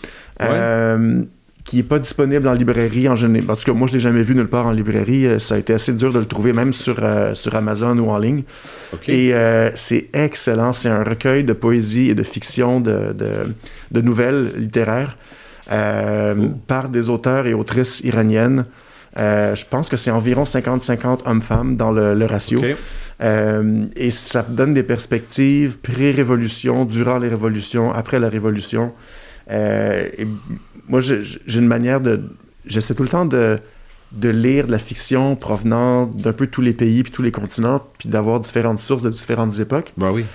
[0.41, 1.23] euh,
[1.65, 3.49] qui n'est pas disponible en librairie en général.
[3.49, 5.25] En tout cas, moi, je l'ai jamais vu nulle part en librairie.
[5.25, 8.09] Euh, Ça a été assez dur de le trouver, même sur, euh, sur Amazon ou
[8.09, 8.43] en ligne.
[9.07, 10.73] Et euh, c'est excellent.
[10.73, 13.31] C'est un recueil de poésie et de fiction, de, de,
[13.91, 15.17] de nouvelles littéraires
[15.71, 18.65] euh, par des auteurs et autrices iraniennes.
[19.17, 22.61] Je pense que c'est environ 50-50 hommes-femmes dans le, le ratio.
[23.23, 28.91] Et ça donne des perspectives pré-révolution, durant les révolutions, après la révolution.
[29.49, 30.27] Et
[30.87, 32.21] moi, j'ai une manière de...
[32.65, 33.59] J'essaie tout le temps de,
[34.11, 37.81] de lire de la fiction provenant d'un peu tous les pays puis tous les continents,
[37.97, 39.93] puis d'avoir différentes sources de différentes époques.
[39.97, 40.25] Bah oui.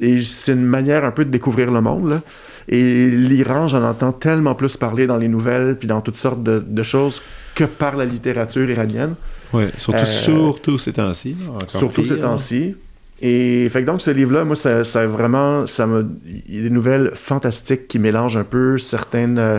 [0.00, 2.08] Et c'est une manière un peu de découvrir le monde.
[2.08, 2.22] là.
[2.68, 6.58] Et l'Iran, j'en entends tellement plus parler dans les nouvelles puis dans toutes sortes de,
[6.66, 7.20] de choses
[7.54, 9.14] que par la littérature iranienne.
[9.52, 11.36] Ouais, surtout, Euh, surtout ces temps-ci.
[11.66, 12.76] Surtout pire, ces temps-ci.
[13.22, 16.08] Et fait que donc ce livre-là, moi, ça, ça vraiment, ça me,
[16.48, 19.58] il y a des nouvelles fantastiques qui mélangent un peu certaines, euh,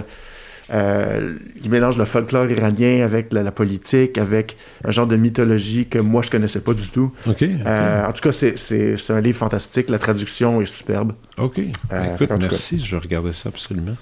[0.72, 5.86] euh, qui mélangent le folklore iranien avec la, la politique, avec un genre de mythologie
[5.86, 7.12] que moi je connaissais pas du tout.
[7.28, 9.90] Euh, en tout cas, c'est, un livre fantastique.
[9.90, 11.14] La traduction est superbe.
[11.38, 11.60] OK.
[11.60, 12.48] Euh, Écoute, en tout cas.
[12.52, 12.80] merci.
[12.80, 13.98] Je regarder ça absolument.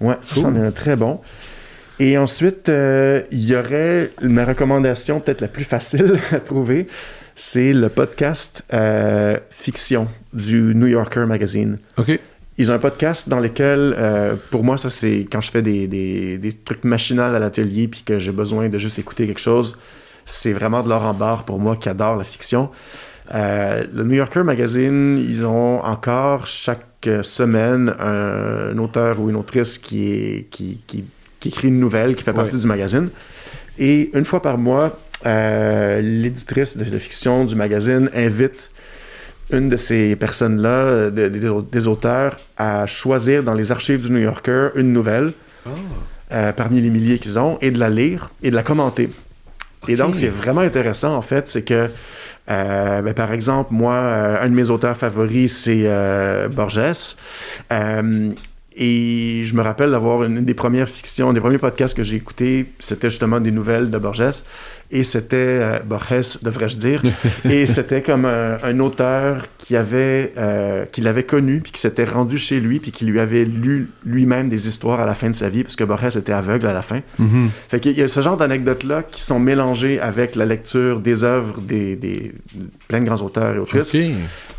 [0.00, 1.20] Ouais, ça, c'en est un très bon.
[2.00, 6.88] Et ensuite, euh, il y aurait ma recommandation peut-être la plus facile à trouver,
[7.36, 11.78] c'est le podcast euh, fiction du New Yorker Magazine.
[11.96, 12.18] OK.
[12.56, 15.88] Ils ont un podcast dans lequel, euh, pour moi, ça c'est quand je fais des,
[15.88, 19.76] des, des trucs machinales à l'atelier puis que j'ai besoin de juste écouter quelque chose,
[20.24, 22.70] c'est vraiment de l'or en barre pour moi qui adore la fiction.
[23.34, 29.30] Euh, le New Yorker Magazine, ils ont encore chaque euh, semaine un, un auteur ou
[29.30, 31.04] une autrice qui, est, qui, qui,
[31.40, 32.60] qui écrit une nouvelle qui fait partie Ouais.
[32.60, 33.08] du magazine.
[33.78, 38.70] Et une fois par mois, euh, l'éditrice de, de fiction du magazine invite
[39.52, 44.68] une de ces personnes-là, de- des- auteurs, à choisir dans les archives du New Yorker
[44.74, 45.32] une nouvelle
[46.32, 49.10] euh, parmi les milliers qu'ils ont et de la lire et de la commenter.
[49.88, 51.90] Et donc, c'est vraiment intéressant, en fait, c'est que,
[52.50, 55.86] euh, ben, par exemple, moi, euh, un de mes auteurs favoris, c'est
[56.50, 56.80] Borges.
[58.76, 62.16] Et je me rappelle d'avoir une, une des premières fictions, des premiers podcasts que j'ai
[62.16, 64.42] écoutés, c'était justement des nouvelles de Borges.
[64.90, 67.02] Et c'était euh, Borges, devrais-je dire.
[67.44, 72.04] et c'était comme un, un auteur qui avait, euh, qui l'avait connu, puis qui s'était
[72.04, 75.34] rendu chez lui, puis qui lui avait lu lui-même des histoires à la fin de
[75.34, 77.00] sa vie, parce que Borges était aveugle à la fin.
[77.18, 77.48] Mhm.
[77.68, 81.60] Fait qu'il y a ce genre d'anecdotes-là qui sont mélangées avec la lecture des œuvres
[81.60, 82.32] des, des
[82.88, 83.96] plein de grands auteurs et autrices.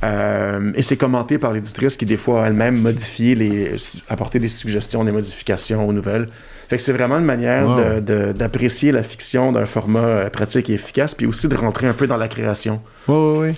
[0.04, 3.76] Euh, et c'est commenté par l'éditrice qui, des fois, elle-même modifié les,
[4.10, 6.30] apporté des suggestions, des modifications aux nouvelles.
[6.68, 8.00] Fait que c'est vraiment une manière Wow.
[8.34, 12.08] d'apprécier la fiction d'un format euh, pratique et efficace, puis aussi de rentrer un peu
[12.08, 12.82] dans la création.
[13.08, 13.56] Oui, oui, oui.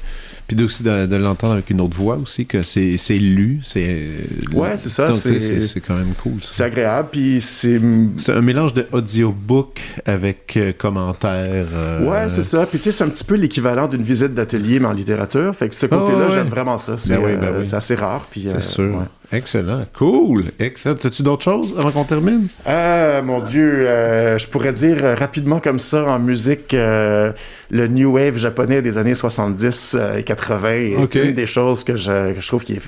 [0.47, 3.59] Puis aussi de, de l'entendre avec une autre voix aussi, que c'est c'est lu.
[3.63, 4.07] c'est
[4.53, 6.37] Ouais, c'est ça, c'est- quand même cool.
[6.49, 7.79] C'est agréable, puis c'est...
[8.15, 11.65] C'est un mélange de audiobook avec euh, commentaires.
[11.73, 12.65] euh, Ouais, c'est ça.
[12.65, 15.53] Puis tu sais, c'est un petit peu l'équivalent d'une visite d'atelier, mais en littérature.
[15.53, 16.31] Fait que ce côté-là, ouais.
[16.33, 16.93] j'aime vraiment ça.
[16.97, 17.75] C'est Ben oui, ben euh, oui.
[17.75, 18.27] assez rare.
[18.31, 18.83] Puis, C'est euh, sûr.
[18.95, 19.05] ouais.
[19.37, 19.83] Excellent.
[19.93, 20.45] Cool.
[20.57, 20.95] Excellent.
[21.03, 22.47] As-tu d'autres choses avant qu'on termine?
[22.65, 27.33] Ah, mon Dieu, euh, je pourrais dire euh, rapidement comme ça en musique, euh,
[27.69, 31.15] le New Wave japonais des années 70 euh, et 80 est Ok.
[31.15, 32.81] une des choses que je, que je trouve qui est...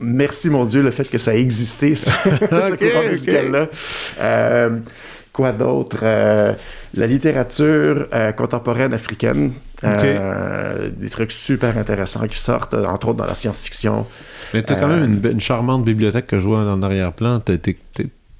[0.00, 3.10] Merci, mon Dieu, le fait que ça a existé, ce, ce Ok, courant ok.
[3.10, 3.66] musical-là.
[4.20, 4.78] Euh,
[5.32, 5.98] quoi d'autre?
[6.02, 6.52] Euh,
[6.94, 9.52] la littérature euh, contemporaine africaine.
[9.82, 14.06] Des trucs super intéressants qui sortent, entre autres dans la science-fiction.
[14.54, 17.40] Mais t'as quand même une, charmante bibliothèque que je vois en arrière-plan.
[17.40, 17.58] T'es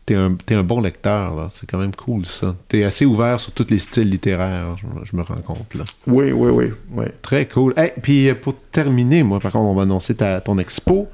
[0.08, 1.48] t'es- un, t'es un bon lecteur, là.
[1.52, 2.54] C'est quand même cool, ça.
[2.68, 5.84] T'es assez ouvert sur tous les styles littéraires, je, je me rends compte, là.
[6.06, 6.72] Oui, oui, oui.
[6.92, 7.04] oui.
[7.22, 7.74] Très cool.
[7.76, 11.08] Hey, puis euh, pour terminer, moi, par contre, on va annoncer ta, ton expo,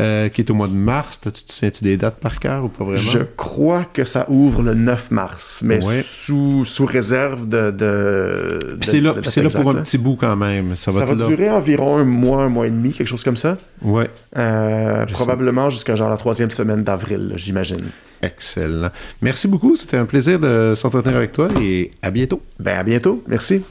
[0.00, 1.20] euh, qui est au mois de mars.
[1.22, 2.98] Tu te souviens-tu des dates par cœur ou pas vraiment?
[3.00, 6.02] Je crois que ça ouvre le 9 mars, mais Ouais.
[6.02, 7.70] sous, sous réserve de.
[7.70, 10.74] de c'est là, de- là pour un petit bout quand même.
[10.74, 11.26] Ça va, Ça va être là.
[11.28, 13.56] durer environ un mois, un mois et demi, quelque chose comme ça.
[13.82, 17.90] Ouais, Euh, probablement jusqu'à genre la troisième semaine d'avril, j'imagine.
[18.24, 18.90] Excellent.
[19.22, 19.76] Merci beaucoup.
[19.76, 22.42] C'était un plaisir de s'entretenir avec toi et à bientôt.
[22.58, 23.22] Ben, à bientôt.
[23.26, 23.62] Merci.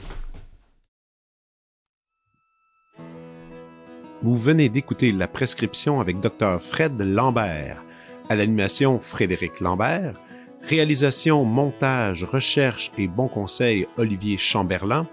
[4.22, 6.58] Vous venez d'écouter La Prescription avec Dr.
[6.60, 7.82] Fred Lambert.
[8.30, 10.14] À l'animation, Frédéric Lambert.
[10.62, 15.06] Réalisation, montage, recherche et bons conseils, Olivier Chamberlain.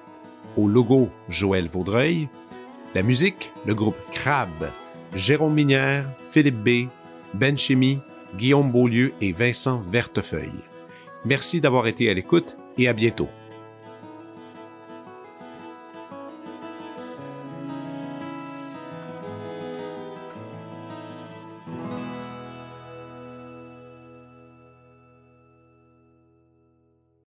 [0.56, 2.30] Au logo, Joël Vaudreuil.
[2.96, 4.48] La musique, le groupe Crab.
[5.14, 6.88] Jérôme Minière, Philippe B,
[7.34, 8.00] Ben Chimie,
[8.36, 10.52] Guillaume Beaulieu et Vincent Vertefeuille.
[11.26, 13.30] Merci d'avoir été à l'écoute et à bientôt.